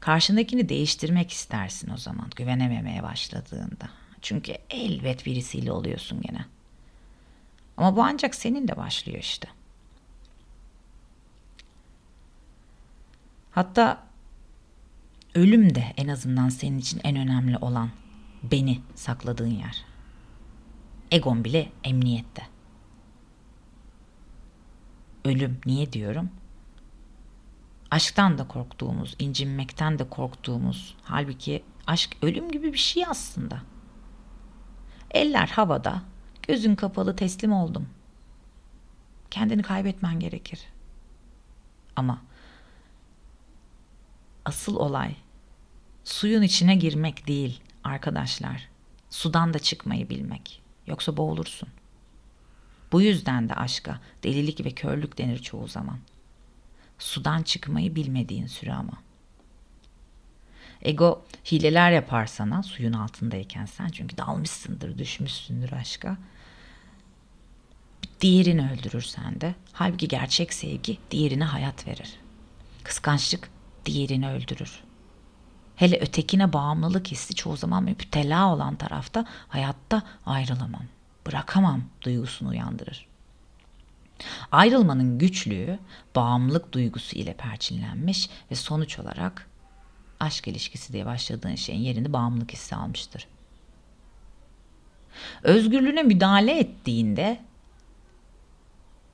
Karşındakini 0.00 0.68
değiştirmek 0.68 1.30
istersin 1.30 1.90
o 1.90 1.96
zaman 1.96 2.30
güvenememeye 2.36 3.02
başladığında. 3.02 3.90
Çünkü 4.22 4.52
elbet 4.70 5.26
birisiyle 5.26 5.72
oluyorsun 5.72 6.20
gene. 6.20 6.44
Ama 7.76 7.96
bu 7.96 8.02
ancak 8.02 8.34
senin 8.34 8.68
de 8.68 8.76
başlıyor 8.76 9.18
işte. 9.18 9.48
Hatta 13.50 14.06
ölüm 15.34 15.74
de 15.74 15.84
en 15.96 16.08
azından 16.08 16.48
senin 16.48 16.78
için 16.78 17.00
en 17.04 17.16
önemli 17.16 17.58
olan 17.58 17.90
beni 18.42 18.80
sakladığın 18.94 19.50
yer. 19.50 19.84
Egon 21.10 21.44
bile 21.44 21.72
emniyette. 21.84 22.53
Ölüm 25.24 25.60
niye 25.66 25.92
diyorum? 25.92 26.30
Aşktan 27.90 28.38
da 28.38 28.48
korktuğumuz, 28.48 29.16
incinmekten 29.18 29.98
de 29.98 30.08
korktuğumuz, 30.08 30.96
halbuki 31.02 31.64
aşk 31.86 32.16
ölüm 32.22 32.50
gibi 32.50 32.72
bir 32.72 32.78
şey 32.78 33.04
aslında. 33.06 33.62
Eller 35.10 35.46
havada, 35.46 36.02
gözün 36.42 36.74
kapalı 36.74 37.16
teslim 37.16 37.52
oldum. 37.52 37.88
Kendini 39.30 39.62
kaybetmen 39.62 40.20
gerekir. 40.20 40.60
Ama 41.96 42.22
asıl 44.44 44.76
olay 44.76 45.16
suyun 46.04 46.42
içine 46.42 46.76
girmek 46.76 47.26
değil 47.26 47.60
arkadaşlar. 47.84 48.68
Sudan 49.10 49.54
da 49.54 49.58
çıkmayı 49.58 50.08
bilmek. 50.08 50.62
Yoksa 50.86 51.16
boğulursun. 51.16 51.68
Bu 52.94 53.02
yüzden 53.02 53.48
de 53.48 53.54
aşka 53.54 54.00
delilik 54.22 54.64
ve 54.64 54.70
körlük 54.70 55.18
denir 55.18 55.38
çoğu 55.38 55.68
zaman. 55.68 55.98
Sudan 56.98 57.42
çıkmayı 57.42 57.94
bilmediğin 57.94 58.46
süre 58.46 58.72
ama. 58.72 58.92
Ego 60.82 61.24
hileler 61.52 61.92
yapar 61.92 62.26
sana 62.26 62.62
suyun 62.62 62.92
altındayken 62.92 63.66
sen 63.66 63.88
çünkü 63.88 64.16
dalmışsındır, 64.16 64.98
düşmüşsündür 64.98 65.72
aşka. 65.72 66.16
Diğerini 68.20 68.70
öldürür 68.70 69.02
sende. 69.02 69.54
Halbuki 69.72 70.08
gerçek 70.08 70.54
sevgi 70.54 70.98
diğerine 71.10 71.44
hayat 71.44 71.86
verir. 71.86 72.16
Kıskançlık 72.84 73.50
diğerini 73.86 74.30
öldürür. 74.30 74.80
Hele 75.76 76.00
ötekine 76.00 76.52
bağımlılık 76.52 77.06
hissi 77.06 77.34
çoğu 77.34 77.56
zaman 77.56 77.84
müptela 77.84 78.54
olan 78.54 78.76
tarafta 78.76 79.26
hayatta 79.48 80.02
ayrılamam, 80.26 80.84
bırakamam 81.26 81.82
duygusunu 82.02 82.48
uyandırır. 82.48 83.06
Ayrılmanın 84.52 85.18
güçlüğü 85.18 85.78
bağımlılık 86.16 86.72
duygusu 86.72 87.16
ile 87.16 87.34
perçinlenmiş 87.34 88.30
ve 88.50 88.54
sonuç 88.54 88.98
olarak 88.98 89.48
aşk 90.20 90.48
ilişkisi 90.48 90.92
diye 90.92 91.06
başladığın 91.06 91.54
şeyin 91.54 91.80
yerini 91.80 92.12
bağımlılık 92.12 92.52
hissi 92.52 92.76
almıştır. 92.76 93.26
Özgürlüğüne 95.42 96.02
müdahale 96.02 96.58
ettiğinde 96.58 97.40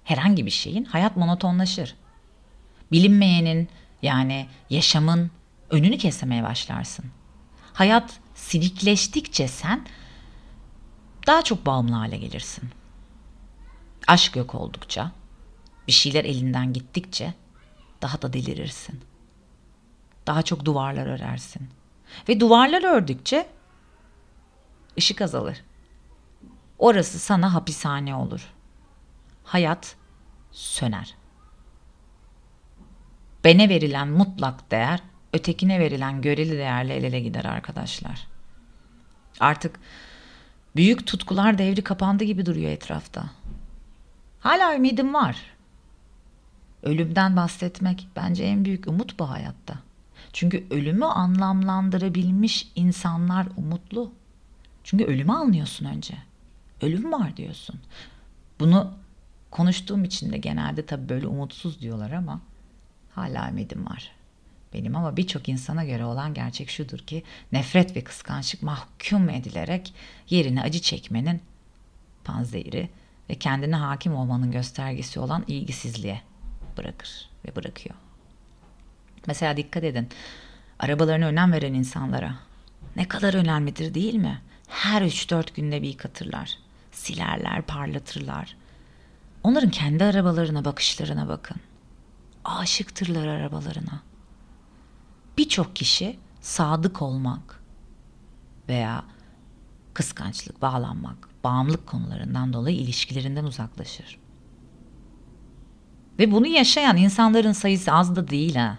herhangi 0.05 0.47
bir 0.47 0.51
şeyin 0.51 0.85
hayat 0.85 1.17
monotonlaşır. 1.17 1.95
Bilinmeyenin 2.93 3.69
yani 4.03 4.47
yaşamın 4.71 5.31
önünü 5.71 5.99
kesemeye 5.99 6.43
başlarsın. 6.43 7.05
Hayat 7.73 8.21
silikleştikçe 8.35 9.49
sen 9.49 9.87
daha 11.27 11.43
çok 11.43 11.67
bağımlı 11.67 11.93
hale 11.93 12.17
gelirsin. 12.17 12.71
Aşk 14.07 14.37
yok 14.37 14.55
oldukça, 14.55 15.13
bir 15.87 15.93
şeyler 15.93 16.25
elinden 16.25 16.73
gittikçe 16.73 17.35
daha 18.03 18.23
da 18.23 18.33
delirirsin. 18.33 19.01
Daha 20.27 20.43
çok 20.43 20.65
duvarlar 20.65 21.07
örersin. 21.07 21.69
Ve 22.29 22.41
duvarlar 22.41 22.97
ördükçe 22.97 23.47
ışık 24.99 25.21
azalır. 25.21 25.65
Orası 26.79 27.19
sana 27.19 27.55
hapishane 27.55 28.15
olur. 28.15 28.53
Hayat 29.45 29.97
söner. 30.53 31.15
Bene 33.45 33.69
verilen 33.69 34.09
mutlak 34.09 34.71
değer 34.71 35.01
ötekine 35.33 35.81
verilen 35.81 36.23
göreli 36.23 36.59
değerle 36.59 36.95
el 36.97 37.05
ele 37.05 37.21
gider 37.21 37.45
arkadaşlar. 37.45 38.27
Artık 39.41 39.81
büyük 40.77 41.07
tutkular 41.07 41.59
devri 41.59 41.83
kapandı 41.83 42.25
gibi 42.25 42.47
duruyor 42.47 42.71
etrafta. 42.71 43.31
Hala 44.41 44.77
ümidim 44.77 45.15
var. 45.15 45.37
Ölümden 46.83 47.37
bahsetmek 47.37 48.09
bence 48.17 48.45
en 48.45 48.65
büyük 48.65 48.87
umut 48.87 49.19
bu 49.19 49.31
hayatta. 49.31 49.75
Çünkü 50.33 50.67
ölümü 50.71 51.05
anlamlandırabilmiş 51.05 52.69
insanlar 52.75 53.47
umutlu. 53.57 54.13
Çünkü 54.85 55.05
ölümü 55.05 55.33
anlıyorsun 55.33 55.87
önce. 55.87 56.15
Ölüm 56.83 57.13
var 57.13 57.37
diyorsun. 57.37 57.81
Bunu 58.61 58.93
konuştuğum 59.51 60.05
için 60.05 60.33
de 60.33 60.39
genelde 60.39 60.87
tabii 60.87 61.09
böyle 61.09 61.27
umutsuz 61.27 61.81
diyorlar 61.81 62.11
ama 62.11 62.41
hala 63.15 63.51
ümidim 63.51 63.87
var. 63.87 64.11
Benim 64.75 64.97
ama 64.97 65.17
birçok 65.17 65.49
insana 65.49 65.85
göre 65.85 66.05
olan 66.05 66.35
gerçek 66.35 66.71
şudur 66.71 66.99
ki 66.99 67.23
nefret 67.53 67.97
ve 67.97 68.05
kıskançlık 68.05 68.63
mahkum 68.63 69.29
edilerek 69.29 69.95
yerini 70.31 70.63
acı 70.63 70.81
çekmenin 70.81 71.41
panzehiri 72.25 72.89
ve 73.31 73.35
kendine 73.35 73.77
hakim 73.77 74.15
olmanın 74.15 74.51
göstergesi 74.51 75.21
olan 75.21 75.45
ilgisizliğe 75.47 76.23
bırakır 76.77 77.29
ve 77.47 77.57
bırakıyor. 77.57 77.95
Mesela 79.27 79.57
dikkat 79.57 79.85
edin. 79.85 80.09
Arabalarına 80.79 81.27
önem 81.27 81.53
veren 81.53 81.75
insanlara 81.75 82.35
ne 82.97 83.09
kadar 83.09 83.35
önemlidir 83.35 83.95
değil 83.95 84.15
mi? 84.15 84.43
Her 84.69 85.03
3-4 85.03 85.55
günde 85.55 85.83
bir 85.83 85.89
yıkatırlar. 85.89 86.59
Silerler, 86.93 87.63
parlatırlar. 87.63 88.57
Onların 89.43 89.71
kendi 89.71 90.05
arabalarına 90.05 90.65
bakışlarına 90.65 91.29
bakın. 91.29 91.57
Aşıktırlar 92.45 93.27
arabalarına. 93.27 94.03
Birçok 95.39 95.77
kişi 95.77 96.19
sadık 96.41 97.03
olmak 97.03 97.63
veya 98.69 99.05
kıskançlık, 99.95 100.63
bağlanmak, 100.63 101.29
bağımlılık 101.45 101.87
konularından 101.87 102.53
dolayı 102.53 102.77
ilişkilerinden 102.77 103.45
uzaklaşır. 103.45 104.19
Ve 106.19 106.33
bunu 106.33 106.47
yaşayan 106.47 106.97
insanların 106.97 107.53
sayısı 107.53 107.93
az 107.93 108.17
da 108.17 108.29
değil 108.29 108.55
ha. 108.55 108.79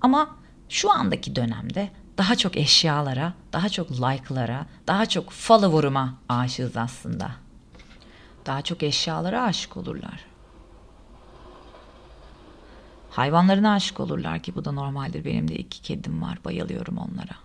Ama 0.00 0.36
şu 0.68 0.92
andaki 0.92 1.36
dönemde 1.36 1.90
daha 2.18 2.36
çok 2.36 2.56
eşyalara, 2.56 3.32
daha 3.52 3.68
çok 3.68 3.90
like'lara, 3.90 4.66
daha 4.86 5.06
çok 5.06 5.30
follower'ıma 5.30 6.14
aşığız 6.28 6.76
aslında. 6.76 7.30
Daha 8.46 8.62
çok 8.62 8.82
eşyalara 8.82 9.42
aşık 9.42 9.76
olurlar. 9.76 10.35
Hayvanlarına 13.16 13.72
aşık 13.72 14.00
olurlar 14.00 14.42
ki 14.42 14.54
bu 14.54 14.64
da 14.64 14.72
normaldir. 14.72 15.24
Benim 15.24 15.48
de 15.48 15.54
iki 15.54 15.82
kedim 15.82 16.22
var. 16.22 16.38
Bayılıyorum 16.44 16.98
onlara. 16.98 17.36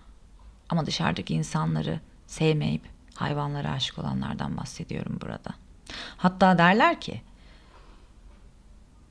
Ama 0.68 0.86
dışarıdaki 0.86 1.34
insanları 1.34 2.00
sevmeyip 2.26 2.82
hayvanlara 3.14 3.70
aşık 3.70 3.98
olanlardan 3.98 4.56
bahsediyorum 4.56 5.18
burada. 5.20 5.50
Hatta 6.16 6.58
derler 6.58 7.00
ki 7.00 7.22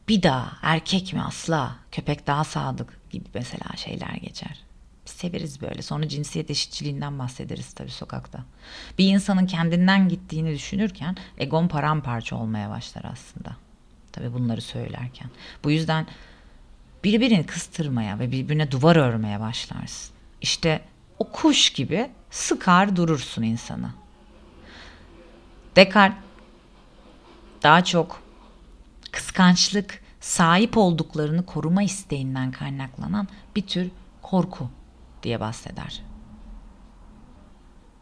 bir 0.07 0.23
daha 0.23 0.51
erkek 0.61 1.13
mi 1.13 1.21
asla 1.21 1.75
köpek 1.91 2.27
daha 2.27 2.43
sadık 2.43 3.09
gibi 3.09 3.25
mesela 3.33 3.75
şeyler 3.75 4.13
geçer. 4.13 4.63
Biz 5.05 5.11
severiz 5.11 5.61
böyle. 5.61 5.81
Sonra 5.81 6.07
cinsiyet 6.07 6.49
eşitçiliğinden 6.49 7.19
bahsederiz 7.19 7.73
tabii 7.73 7.91
sokakta. 7.91 8.43
Bir 8.97 9.07
insanın 9.07 9.45
kendinden 9.45 10.09
gittiğini 10.09 10.53
düşünürken 10.53 11.17
egon 11.37 11.67
paramparça 11.67 12.35
olmaya 12.35 12.69
başlar 12.69 13.03
aslında. 13.11 13.55
Tabii 14.11 14.33
bunları 14.33 14.61
söylerken. 14.61 15.29
Bu 15.63 15.71
yüzden 15.71 16.07
birbirini 17.03 17.45
kıstırmaya 17.45 18.19
ve 18.19 18.31
birbirine 18.31 18.71
duvar 18.71 18.95
örmeye 18.95 19.39
başlarsın. 19.39 20.15
İşte 20.41 20.81
o 21.19 21.31
kuş 21.31 21.69
gibi 21.69 22.09
sıkar 22.31 22.95
durursun 22.95 23.41
insanı. 23.41 23.91
Descartes 25.75 26.17
daha 27.63 27.83
çok 27.83 28.23
kıskançlık 29.11 30.01
sahip 30.19 30.77
olduklarını 30.77 31.45
koruma 31.45 31.83
isteğinden 31.83 32.51
kaynaklanan 32.51 33.27
bir 33.55 33.67
tür 33.67 33.91
korku 34.21 34.69
diye 35.23 35.39
bahseder. 35.39 36.03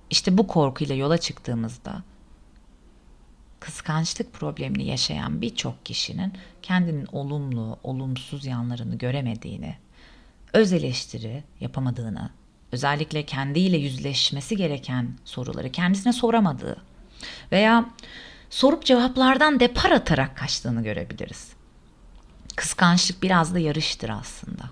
İşte 0.10 0.38
bu 0.38 0.48
korkuyla 0.48 0.96
yola 0.96 1.18
çıktığımızda 1.18 2.04
kıskançlık 3.60 4.34
problemini 4.34 4.86
yaşayan 4.86 5.42
birçok 5.42 5.86
kişinin 5.86 6.34
kendinin 6.62 7.08
olumlu, 7.12 7.80
olumsuz 7.84 8.46
yanlarını 8.46 8.98
göremediğini, 8.98 9.76
öz 10.54 10.74
eleştiri 10.74 11.44
yapamadığını, 11.60 12.30
özellikle 12.72 13.26
kendiyle 13.26 13.78
yüzleşmesi 13.78 14.58
gereken 14.58 15.10
soruları 15.26 15.72
kendisine 15.72 16.14
soramadığı 16.14 16.78
veya 17.52 17.90
sorup 18.50 18.86
cevaplardan 18.86 19.60
depar 19.60 19.92
atarak 19.92 20.38
kaçtığını 20.38 20.84
görebiliriz. 20.84 21.54
Kıskançlık 22.56 23.24
biraz 23.24 23.54
da 23.54 23.60
yarıştır 23.60 24.10
aslında. 24.10 24.64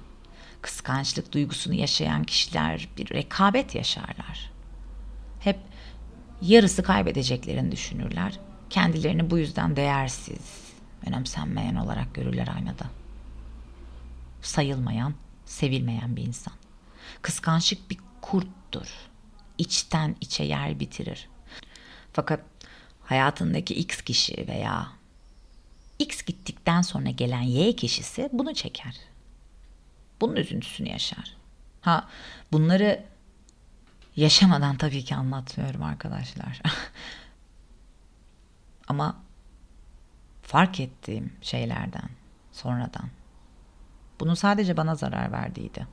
Kıskançlık 0.62 1.34
duygusunu 1.34 1.74
yaşayan 1.74 2.24
kişiler 2.24 2.90
bir 2.98 3.10
rekabet 3.14 3.76
yaşarlar. 3.76 4.52
Hep 5.40 5.58
yarısı 6.42 6.84
kaybedeceklerini 6.84 7.72
düşünürler. 7.72 8.40
Kendilerini 8.70 9.30
bu 9.30 9.38
yüzden 9.38 9.76
değersiz, 9.76 10.74
önemsenmeyen 11.06 11.76
olarak 11.76 12.14
görürler 12.14 12.48
aynada. 12.56 12.86
Sayılmayan, 14.42 15.14
sevilmeyen 15.46 16.16
bir 16.16 16.24
insan. 16.24 16.54
Kıskançlık 17.22 17.90
bir 17.90 17.98
kurttur. 18.22 18.88
İçten 19.58 20.16
içe 20.22 20.44
yer 20.44 20.80
bitirir. 20.80 21.30
Fakat 22.14 22.42
hayatındaki 23.04 23.74
X 23.74 24.02
kişi 24.02 24.48
veya 24.48 24.88
X 26.00 26.24
gittikten 26.24 26.82
sonra 26.82 27.10
gelen 27.10 27.42
Y 27.42 27.76
kişisi 27.76 28.30
bunu 28.34 28.54
çeker. 28.54 28.96
Bunun 30.22 30.36
üzüntüsünü 30.36 30.90
yaşar. 30.90 31.38
Ha 31.82 32.08
bunları 32.52 33.04
yaşamadan 34.16 34.78
tabii 34.78 35.04
ki 35.04 35.16
anlatmıyorum 35.16 35.84
arkadaşlar. 35.84 36.62
Ama 38.88 39.16
fark 40.42 40.80
ettiğim 40.80 41.34
şeylerden 41.42 42.10
sonradan 42.52 43.10
bunun 44.20 44.34
sadece 44.34 44.78
bana 44.78 44.96
zarar 44.96 45.32
verdiydi. 45.32 45.88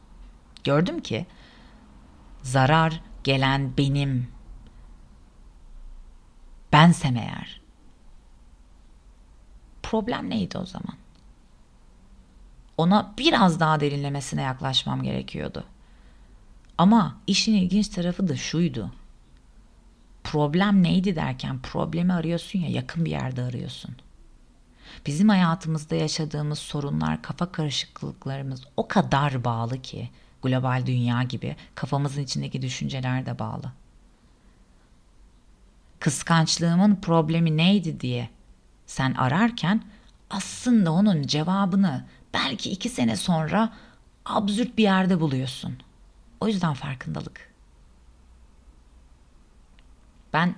Gördüm 0.64 1.00
ki 1.00 1.26
zarar 2.42 3.00
gelen 3.24 3.76
benim 3.76 4.28
bensem 6.72 7.16
eğer 7.16 7.60
problem 9.82 10.30
neydi 10.30 10.58
o 10.58 10.66
zaman? 10.66 10.96
Ona 12.78 13.14
biraz 13.18 13.60
daha 13.60 13.80
derinlemesine 13.80 14.42
yaklaşmam 14.42 15.02
gerekiyordu. 15.02 15.64
Ama 16.78 17.16
işin 17.26 17.54
ilginç 17.54 17.88
tarafı 17.88 18.28
da 18.28 18.36
şuydu. 18.36 18.92
Problem 20.24 20.82
neydi 20.82 21.16
derken 21.16 21.58
problemi 21.58 22.12
arıyorsun 22.12 22.58
ya 22.58 22.68
yakın 22.68 23.04
bir 23.04 23.10
yerde 23.10 23.42
arıyorsun. 23.42 23.96
Bizim 25.06 25.28
hayatımızda 25.28 25.94
yaşadığımız 25.94 26.58
sorunlar, 26.58 27.22
kafa 27.22 27.52
karışıklıklarımız 27.52 28.62
o 28.76 28.88
kadar 28.88 29.44
bağlı 29.44 29.82
ki 29.82 30.10
global 30.42 30.86
dünya 30.86 31.22
gibi 31.22 31.56
kafamızın 31.74 32.22
içindeki 32.22 32.62
düşünceler 32.62 33.26
de 33.26 33.38
bağlı. 33.38 33.72
Kıskançlığımın 36.00 36.96
problemi 36.96 37.56
neydi 37.56 38.00
diye 38.00 38.28
sen 38.86 39.14
ararken 39.14 39.82
aslında 40.30 40.92
onun 40.92 41.22
cevabını 41.22 42.04
belki 42.34 42.70
iki 42.70 42.88
sene 42.88 43.16
sonra 43.16 43.72
absürt 44.24 44.78
bir 44.78 44.82
yerde 44.82 45.20
buluyorsun. 45.20 45.76
O 46.40 46.48
yüzden 46.48 46.74
farkındalık. 46.74 47.53
Ben 50.34 50.54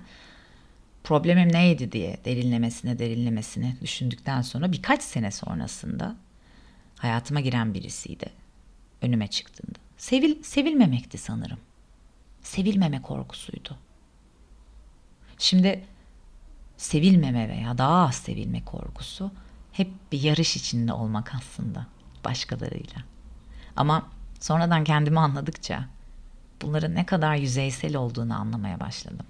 problemim 1.03 1.53
neydi 1.53 1.91
diye 1.91 2.17
derinlemesine 2.25 2.99
derinlemesine 2.99 3.77
düşündükten 3.81 4.41
sonra 4.41 4.71
birkaç 4.71 5.03
sene 5.03 5.31
sonrasında 5.31 6.15
hayatıma 6.97 7.39
giren 7.39 7.73
birisiydi. 7.73 8.29
Önüme 9.01 9.27
çıktığında. 9.27 9.79
Sevil, 9.97 10.43
sevilmemekti 10.43 11.17
sanırım. 11.17 11.59
Sevilmeme 12.41 13.01
korkusuydu. 13.01 13.77
Şimdi 15.37 15.85
sevilmeme 16.77 17.49
veya 17.49 17.77
daha 17.77 18.07
az 18.07 18.15
sevilme 18.15 18.65
korkusu 18.65 19.31
hep 19.71 19.91
bir 20.11 20.21
yarış 20.21 20.55
içinde 20.55 20.93
olmak 20.93 21.35
aslında 21.35 21.87
başkalarıyla. 22.25 23.03
Ama 23.75 24.09
sonradan 24.39 24.83
kendimi 24.83 25.19
anladıkça 25.19 25.85
bunların 26.61 26.95
ne 26.95 27.05
kadar 27.05 27.35
yüzeysel 27.35 27.95
olduğunu 27.95 28.39
anlamaya 28.39 28.79
başladım. 28.79 29.25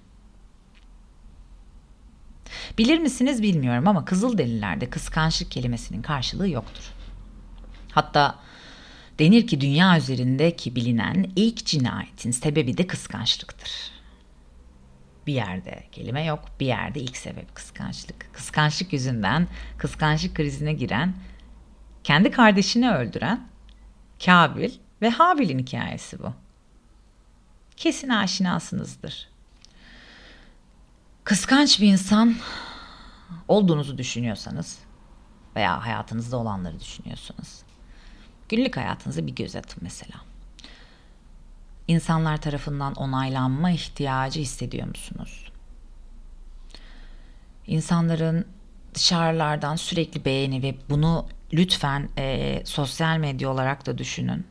Bilir 2.78 2.98
misiniz 2.98 3.42
bilmiyorum 3.42 3.88
ama 3.88 4.04
Kızılderililerde 4.04 4.90
kıskançlık 4.90 5.50
kelimesinin 5.50 6.02
karşılığı 6.02 6.48
yoktur. 6.48 6.92
Hatta 7.92 8.38
denir 9.18 9.46
ki 9.46 9.60
dünya 9.60 9.98
üzerindeki 9.98 10.76
bilinen 10.76 11.30
ilk 11.36 11.66
cinayetin 11.66 12.30
sebebi 12.30 12.78
de 12.78 12.86
kıskançlıktır. 12.86 13.90
Bir 15.26 15.32
yerde 15.32 15.84
kelime 15.92 16.24
yok, 16.24 16.44
bir 16.60 16.66
yerde 16.66 17.00
ilk 17.00 17.16
sebep 17.16 17.54
kıskançlık. 17.54 18.34
Kıskançlık 18.34 18.92
yüzünden 18.92 19.48
kıskançlık 19.78 20.34
krizine 20.34 20.72
giren, 20.72 21.14
kendi 22.04 22.30
kardeşini 22.30 22.90
öldüren 22.90 23.48
Kabil 24.24 24.70
ve 25.02 25.10
Habil'in 25.10 25.58
hikayesi 25.58 26.18
bu. 26.18 26.32
Kesin 27.76 28.08
aşinasınızdır. 28.08 29.28
Kıskanç 31.28 31.80
bir 31.80 31.86
insan 31.86 32.36
olduğunuzu 33.48 33.98
düşünüyorsanız 33.98 34.78
veya 35.56 35.86
hayatınızda 35.86 36.36
olanları 36.36 36.80
düşünüyorsunuz. 36.80 37.62
Günlük 38.48 38.76
hayatınıza 38.76 39.26
bir 39.26 39.34
göz 39.34 39.56
atın 39.56 39.78
mesela. 39.80 40.14
İnsanlar 41.88 42.40
tarafından 42.40 42.94
onaylanma 42.94 43.70
ihtiyacı 43.70 44.40
hissediyor 44.40 44.88
musunuz? 44.88 45.52
İnsanların 47.66 48.44
dışarılardan 48.94 49.76
sürekli 49.76 50.24
beğeni 50.24 50.62
ve 50.62 50.74
bunu 50.90 51.26
lütfen 51.52 52.08
e, 52.18 52.62
sosyal 52.64 53.18
medya 53.18 53.50
olarak 53.50 53.86
da 53.86 53.98
düşünün. 53.98 54.46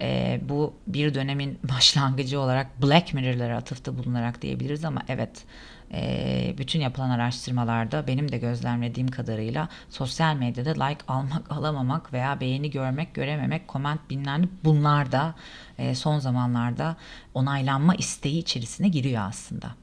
E, 0.00 0.40
bu 0.48 0.74
bir 0.86 1.14
dönemin 1.14 1.58
başlangıcı 1.76 2.40
olarak 2.40 2.82
Black 2.82 3.14
Mirror'lara 3.14 3.56
atıfta 3.56 3.98
bulunarak 3.98 4.42
diyebiliriz 4.42 4.84
ama 4.84 5.02
evet 5.08 5.44
e, 5.92 6.54
bütün 6.58 6.80
yapılan 6.80 7.10
araştırmalarda 7.10 8.06
benim 8.06 8.32
de 8.32 8.38
gözlemlediğim 8.38 9.08
kadarıyla 9.08 9.68
sosyal 9.90 10.34
medyada 10.34 10.84
like 10.84 11.00
almak 11.08 11.50
alamamak 11.52 12.12
veya 12.12 12.40
beğeni 12.40 12.70
görmek 12.70 13.14
görememek 13.14 13.68
comment 13.68 14.10
bilmem 14.10 14.48
bunlar 14.64 15.12
da 15.12 15.34
e, 15.78 15.94
son 15.94 16.18
zamanlarda 16.18 16.96
onaylanma 17.34 17.94
isteği 17.94 18.38
içerisine 18.38 18.88
giriyor 18.88 19.22
aslında 19.28 19.74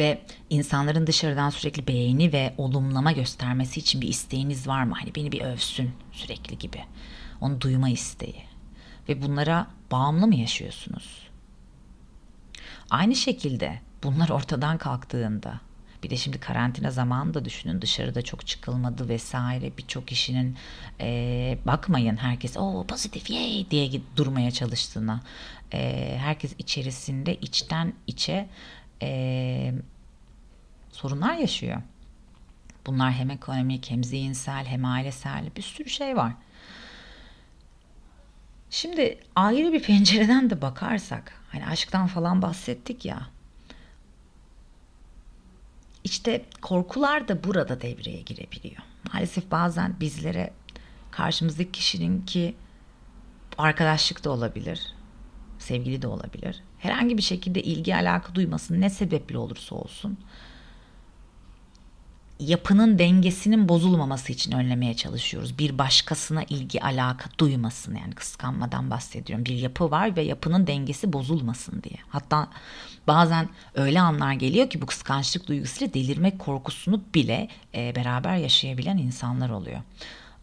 ve 0.00 0.22
insanların 0.50 1.06
dışarıdan 1.06 1.50
sürekli 1.50 1.86
beğeni 1.86 2.32
ve 2.32 2.54
olumlama 2.58 3.12
göstermesi 3.12 3.80
için 3.80 4.00
bir 4.00 4.08
isteğiniz 4.08 4.68
var 4.68 4.84
mı? 4.84 4.94
Hani 5.00 5.14
beni 5.14 5.32
bir 5.32 5.40
övsün 5.40 5.90
sürekli 6.12 6.58
gibi. 6.58 6.84
Onu 7.40 7.60
duyma 7.60 7.88
isteği. 7.88 8.42
Ve 9.08 9.22
bunlara 9.22 9.66
bağımlı 9.92 10.26
mı 10.26 10.34
yaşıyorsunuz? 10.34 11.28
Aynı 12.90 13.14
şekilde 13.16 13.80
bunlar 14.02 14.28
ortadan 14.28 14.78
kalktığında 14.78 15.60
bir 16.02 16.10
de 16.10 16.16
şimdi 16.16 16.40
karantina 16.40 16.90
zamanı 16.90 17.34
da 17.34 17.44
düşünün 17.44 17.82
dışarıda 17.82 18.22
çok 18.22 18.46
çıkılmadı 18.46 19.08
vesaire 19.08 19.76
birçok 19.78 20.08
kişinin 20.08 20.56
e, 21.00 21.58
bakmayın 21.66 22.16
herkes 22.16 22.56
o 22.56 22.86
pozitif 22.88 23.30
yay 23.30 23.66
diye 23.70 24.00
durmaya 24.16 24.50
çalıştığına 24.50 25.20
e, 25.72 26.14
herkes 26.20 26.54
içerisinde 26.58 27.34
içten 27.34 27.92
içe 28.06 28.48
e, 29.02 29.72
sorunlar 30.92 31.34
yaşıyor. 31.34 31.82
Bunlar 32.86 33.12
hem 33.12 33.30
ekonomik 33.30 33.90
hem 33.90 34.04
zihinsel 34.04 34.64
hem 34.64 34.84
ailesel 34.84 35.44
bir 35.56 35.62
sürü 35.62 35.88
şey 35.88 36.16
var. 36.16 36.32
Şimdi 38.70 39.18
ayrı 39.36 39.72
bir 39.72 39.82
pencereden 39.82 40.50
de 40.50 40.62
bakarsak 40.62 41.32
hani 41.48 41.66
aşktan 41.66 42.06
falan 42.06 42.42
bahsettik 42.42 43.04
ya. 43.04 43.26
İşte 46.04 46.44
korkular 46.62 47.28
da 47.28 47.44
burada 47.44 47.80
devreye 47.80 48.20
girebiliyor. 48.20 48.82
Maalesef 49.12 49.50
bazen 49.50 49.96
bizlere 50.00 50.52
karşımızdaki 51.10 51.72
kişinin 51.72 52.22
ki 52.26 52.54
arkadaşlık 53.58 54.24
da 54.24 54.30
olabilir, 54.30 54.94
sevgili 55.58 56.02
de 56.02 56.06
olabilir. 56.06 56.62
Herhangi 56.78 57.16
bir 57.16 57.22
şekilde 57.22 57.62
ilgi 57.62 57.96
alaka 57.96 58.34
duymasın 58.34 58.80
ne 58.80 58.90
sebeple 58.90 59.38
olursa 59.38 59.74
olsun 59.74 60.18
yapının 62.40 62.98
dengesinin 62.98 63.68
bozulmaması 63.68 64.32
için 64.32 64.52
önlemeye 64.52 64.94
çalışıyoruz. 64.94 65.58
Bir 65.58 65.78
başkasına 65.78 66.42
ilgi 66.42 66.82
alaka 66.82 67.30
duymasın 67.38 67.94
yani 67.94 68.14
kıskanmadan 68.14 68.90
bahsediyorum. 68.90 69.44
Bir 69.44 69.56
yapı 69.56 69.90
var 69.90 70.16
ve 70.16 70.22
yapının 70.22 70.66
dengesi 70.66 71.12
bozulmasın 71.12 71.82
diye. 71.82 71.96
Hatta 72.08 72.48
bazen 73.06 73.48
öyle 73.74 74.00
anlar 74.00 74.32
geliyor 74.32 74.70
ki 74.70 74.82
bu 74.82 74.86
kıskançlık 74.86 75.48
duygusuyla 75.48 75.94
delirmek 75.94 76.38
korkusunu 76.38 77.02
bile 77.14 77.48
e, 77.74 77.96
beraber 77.96 78.36
yaşayabilen 78.36 78.98
insanlar 78.98 79.50
oluyor. 79.50 79.80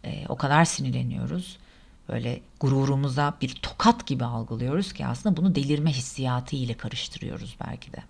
E, 0.04 0.24
o 0.28 0.36
kadar 0.36 0.64
sinirleniyoruz. 0.64 1.58
Böyle 2.08 2.40
gururumuza 2.60 3.34
bir 3.40 3.54
tokat 3.54 4.06
gibi 4.06 4.24
algılıyoruz 4.24 4.92
ki 4.92 5.06
aslında 5.06 5.36
bunu 5.36 5.54
delirme 5.54 5.90
hissiyatı 5.92 6.56
ile 6.56 6.74
karıştırıyoruz 6.74 7.56
belki 7.66 7.92
de. 7.92 8.02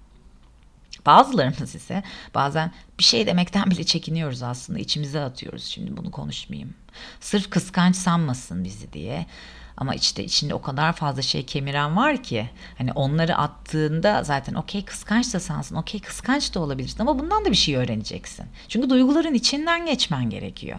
Bazılarımız 1.08 1.74
ise 1.74 2.02
bazen 2.34 2.72
bir 2.98 3.04
şey 3.04 3.26
demekten 3.26 3.70
bile 3.70 3.84
çekiniyoruz 3.84 4.42
aslında 4.42 4.78
içimize 4.78 5.20
atıyoruz. 5.20 5.64
Şimdi 5.64 5.96
bunu 5.96 6.10
konuşmayayım. 6.10 6.74
Sırf 7.20 7.50
kıskanç 7.50 7.96
sanmasın 7.96 8.64
bizi 8.64 8.92
diye. 8.92 9.26
Ama 9.76 9.94
işte 9.94 10.24
içinde 10.24 10.54
o 10.54 10.62
kadar 10.62 10.92
fazla 10.92 11.22
şey 11.22 11.46
kemiren 11.46 11.96
var 11.96 12.22
ki 12.22 12.50
hani 12.78 12.92
onları 12.92 13.36
attığında 13.36 14.24
zaten 14.24 14.54
okey 14.54 14.84
kıskanç 14.84 15.34
da 15.34 15.40
sansın, 15.40 15.76
okey 15.76 16.00
kıskanç 16.00 16.54
da 16.54 16.60
olabilirsin 16.60 17.02
ama 17.02 17.18
bundan 17.18 17.44
da 17.44 17.50
bir 17.50 17.56
şey 17.56 17.76
öğreneceksin. 17.76 18.46
Çünkü 18.68 18.90
duyguların 18.90 19.34
içinden 19.34 19.86
geçmen 19.86 20.30
gerekiyor. 20.30 20.78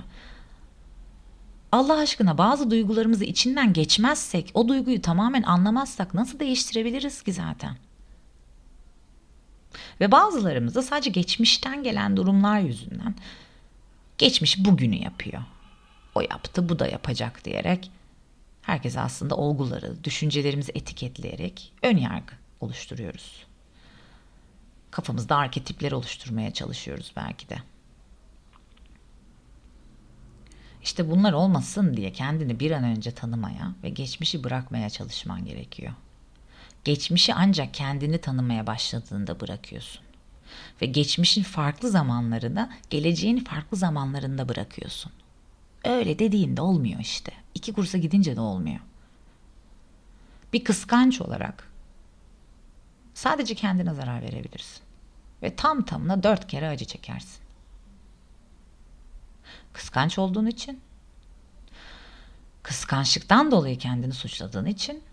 Allah 1.71 1.97
aşkına 1.97 2.37
bazı 2.37 2.71
duygularımızı 2.71 3.23
içinden 3.23 3.73
geçmezsek, 3.73 4.51
o 4.53 4.67
duyguyu 4.67 5.01
tamamen 5.01 5.43
anlamazsak 5.43 6.13
nasıl 6.13 6.39
değiştirebiliriz 6.39 7.21
ki 7.21 7.33
zaten? 7.33 7.88
Ve 10.01 10.11
bazılarımız 10.11 10.75
da 10.75 10.81
sadece 10.81 11.09
geçmişten 11.09 11.83
gelen 11.83 12.17
durumlar 12.17 12.59
yüzünden 12.59 13.15
geçmiş 14.17 14.65
bugünü 14.65 14.95
yapıyor. 14.95 15.43
O 16.15 16.21
yaptı, 16.21 16.69
bu 16.69 16.79
da 16.79 16.87
yapacak 16.87 17.45
diyerek 17.45 17.91
herkes 18.61 18.97
aslında 18.97 19.35
olguları, 19.35 20.03
düşüncelerimizi 20.03 20.71
etiketleyerek 20.75 21.73
ön 21.83 21.97
yargı 21.97 22.33
oluşturuyoruz. 22.59 23.45
Kafamızda 24.91 25.35
arketipler 25.37 25.91
oluşturmaya 25.91 26.53
çalışıyoruz 26.53 27.13
belki 27.15 27.49
de. 27.49 27.57
İşte 30.83 31.11
bunlar 31.11 31.33
olmasın 31.33 31.97
diye 31.97 32.11
kendini 32.13 32.59
bir 32.59 32.71
an 32.71 32.83
önce 32.83 33.11
tanımaya 33.11 33.73
ve 33.83 33.89
geçmişi 33.89 34.43
bırakmaya 34.43 34.89
çalışman 34.89 35.45
gerekiyor. 35.45 35.93
Geçmişi 36.83 37.33
ancak 37.33 37.73
kendini 37.73 38.17
tanımaya 38.21 38.67
başladığında 38.67 39.39
bırakıyorsun. 39.39 40.01
Ve 40.81 40.85
geçmişin 40.85 41.43
farklı 41.43 41.89
zamanlarını 41.89 42.69
geleceğin 42.89 43.43
farklı 43.43 43.77
zamanlarında 43.77 44.49
bırakıyorsun. 44.49 45.11
Öyle 45.85 46.19
dediğinde 46.19 46.61
olmuyor 46.61 46.99
işte. 46.99 47.31
İki 47.55 47.73
kursa 47.73 47.97
gidince 47.97 48.35
de 48.35 48.41
olmuyor. 48.41 48.79
Bir 50.53 50.63
kıskanç 50.63 51.21
olarak 51.21 51.71
sadece 53.13 53.55
kendine 53.55 53.93
zarar 53.93 54.21
verebilirsin. 54.21 54.81
Ve 55.43 55.55
tam 55.55 55.85
tamına 55.85 56.23
dört 56.23 56.47
kere 56.47 56.69
acı 56.69 56.85
çekersin. 56.85 57.39
Kıskanç 59.73 60.19
olduğun 60.19 60.45
için, 60.45 60.81
kıskançlıktan 62.63 63.51
dolayı 63.51 63.77
kendini 63.77 64.13
suçladığın 64.13 64.65
için 64.65 65.03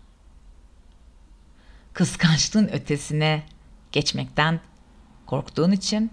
kıskançlığın 1.97 2.67
ötesine 2.67 3.43
geçmekten 3.91 4.59
korktuğun 5.25 5.71
için 5.71 6.11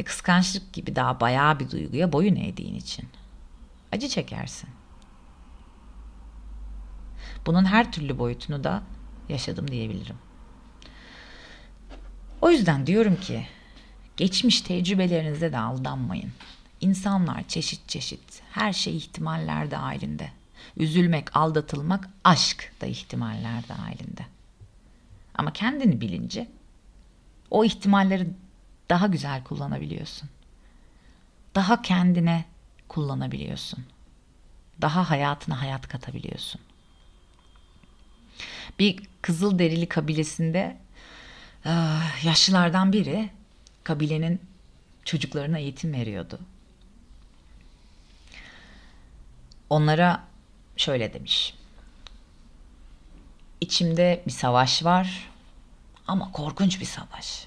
ve 0.00 0.04
kıskançlık 0.04 0.72
gibi 0.72 0.96
daha 0.96 1.20
bayağı 1.20 1.60
bir 1.60 1.70
duyguya 1.70 2.12
boyun 2.12 2.36
eğdiğin 2.36 2.74
için 2.74 3.08
acı 3.92 4.08
çekersin. 4.08 4.70
Bunun 7.46 7.64
her 7.64 7.92
türlü 7.92 8.18
boyutunu 8.18 8.64
da 8.64 8.82
yaşadım 9.28 9.70
diyebilirim. 9.70 10.16
O 12.40 12.50
yüzden 12.50 12.86
diyorum 12.86 13.16
ki 13.16 13.46
geçmiş 14.16 14.60
tecrübelerinize 14.60 15.52
de 15.52 15.58
aldanmayın. 15.58 16.32
İnsanlar 16.80 17.48
çeşit 17.48 17.88
çeşit, 17.88 18.42
her 18.50 18.72
şey 18.72 18.96
ihtimaller 18.96 19.70
dahilinde. 19.70 20.41
Üzülmek, 20.76 21.36
aldatılmak, 21.36 22.08
aşk 22.24 22.72
da 22.80 22.86
ihtimaller 22.86 23.68
dahilinde. 23.68 24.26
Ama 25.34 25.52
kendini 25.52 26.00
bilince 26.00 26.48
o 27.50 27.64
ihtimalleri 27.64 28.28
daha 28.90 29.06
güzel 29.06 29.44
kullanabiliyorsun. 29.44 30.28
Daha 31.54 31.82
kendine 31.82 32.44
kullanabiliyorsun. 32.88 33.84
Daha 34.80 35.10
hayatına 35.10 35.60
hayat 35.60 35.88
katabiliyorsun. 35.88 36.60
Bir 38.78 39.02
kızıl 39.22 39.58
derili 39.58 39.88
kabilesinde 39.88 40.76
ah, 41.64 42.24
yaşlılardan 42.24 42.92
biri 42.92 43.30
kabilenin 43.84 44.40
çocuklarına 45.04 45.58
eğitim 45.58 45.92
veriyordu. 45.92 46.38
Onlara 49.70 50.31
şöyle 50.82 51.12
demiş. 51.12 51.54
İçimde 53.60 54.22
bir 54.26 54.32
savaş 54.32 54.84
var 54.84 55.30
ama 56.06 56.32
korkunç 56.32 56.80
bir 56.80 56.86
savaş. 56.86 57.46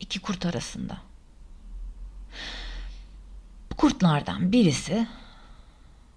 İki 0.00 0.20
kurt 0.20 0.46
arasında. 0.46 0.96
Bu 3.72 3.76
kurtlardan 3.76 4.52
birisi 4.52 5.06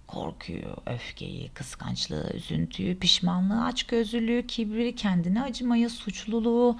korkuyu, 0.06 0.76
öfkeyi, 0.86 1.48
kıskançlığı, 1.48 2.30
üzüntüyü, 2.34 2.98
pişmanlığı, 2.98 3.64
açgözlülüğü, 3.64 4.46
kibri, 4.46 4.96
kendine 4.96 5.42
acımayı, 5.42 5.90
suçluluğu, 5.90 6.78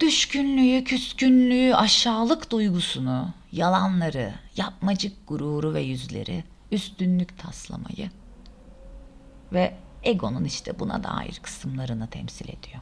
düşkünlüğü, 0.00 0.84
küskünlüğü, 0.84 1.74
aşağılık 1.74 2.50
duygusunu 2.50 3.28
yalanları, 3.52 4.34
yapmacık 4.56 5.28
gururu 5.28 5.74
ve 5.74 5.80
yüzleri, 5.80 6.44
üstünlük 6.72 7.38
taslamayı 7.38 8.10
ve 9.52 9.76
egonun 10.02 10.44
işte 10.44 10.78
buna 10.78 11.04
dair 11.04 11.40
kısımlarını 11.42 12.10
temsil 12.10 12.48
ediyor. 12.48 12.80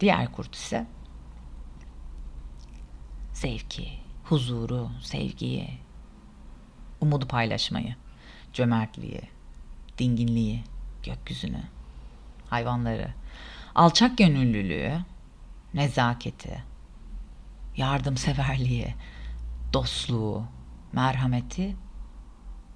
Diğer 0.00 0.32
kurt 0.32 0.54
ise 0.54 0.86
zevki, 3.32 3.88
huzuru, 4.24 4.90
sevgiyi, 5.02 5.78
umudu 7.00 7.28
paylaşmayı, 7.28 7.96
cömertliği, 8.52 9.20
dinginliği, 9.98 10.64
gökyüzünü, 11.02 11.62
hayvanları, 12.50 13.14
alçak 13.74 14.18
gönüllülüğü, 14.18 14.98
nezaketi, 15.74 16.62
yardımseverliği, 17.76 18.94
dostluğu, 19.72 20.44
merhameti 20.92 21.76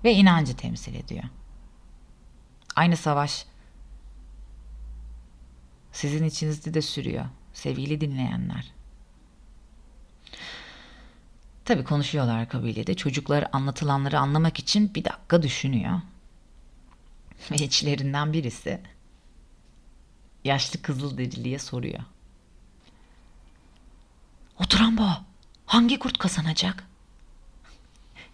ve 0.05 0.13
inancı 0.13 0.57
temsil 0.57 0.95
ediyor. 0.95 1.25
Aynı 2.77 2.97
savaş 2.97 3.47
sizin 5.93 6.25
içinizde 6.25 6.75
de 6.75 6.83
sürüyor 6.83 7.25
sevgili 7.53 8.01
dinleyenler. 8.01 8.73
Tabi 11.65 11.85
konuşuyorlar 11.85 12.49
kabilede. 12.49 12.95
Çocuklar 12.95 13.49
anlatılanları 13.53 14.19
anlamak 14.19 14.59
için 14.59 14.95
bir 14.95 15.05
dakika 15.05 15.43
düşünüyor. 15.43 16.01
Ve 17.51 17.57
içlerinden 17.57 18.33
birisi 18.33 18.81
yaşlı 20.45 20.83
Kızılderili'ye 20.83 21.59
soruyor. 21.59 22.01
Oturan 24.61 24.99
bu. 24.99 25.09
Hangi 25.67 25.99
kurt 25.99 26.19
kazanacak? 26.19 26.85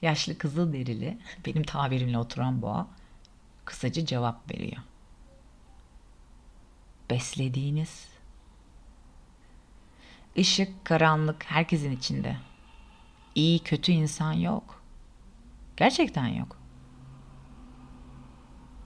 Yaşlı 0.03 0.39
Kızılderili 0.39 1.19
benim 1.47 1.63
tabirimle 1.63 2.19
oturan 2.19 2.63
boğa 2.63 2.87
kısaca 3.65 4.07
cevap 4.07 4.51
veriyor. 4.51 4.83
Beslediğiniz 7.11 8.09
ışık, 10.39 10.85
karanlık 10.85 11.45
herkesin 11.45 11.93
içinde. 11.93 12.37
İyi, 13.35 13.59
kötü 13.59 13.93
insan 13.93 14.33
yok. 14.33 14.83
Gerçekten 15.77 16.27
yok. 16.27 16.57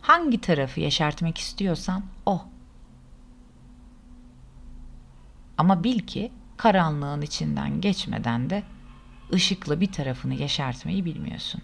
Hangi 0.02 0.40
tarafı 0.40 0.80
yeşertmek 0.80 1.38
istiyorsan 1.38 2.04
o. 2.26 2.44
Ama 5.58 5.84
bil 5.84 5.98
ki 5.98 6.32
karanlığın 6.56 7.22
içinden 7.22 7.80
geçmeden 7.80 8.50
de 8.50 8.62
ışıkla 9.32 9.80
bir 9.80 9.92
tarafını 9.92 10.34
yeşertmeyi 10.34 11.04
bilmiyorsun. 11.04 11.62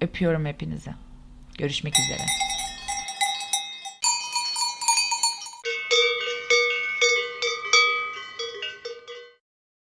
Öpüyorum 0.00 0.46
hepinize. 0.46 0.94
Görüşmek 1.58 1.94
üzere. 2.00 2.47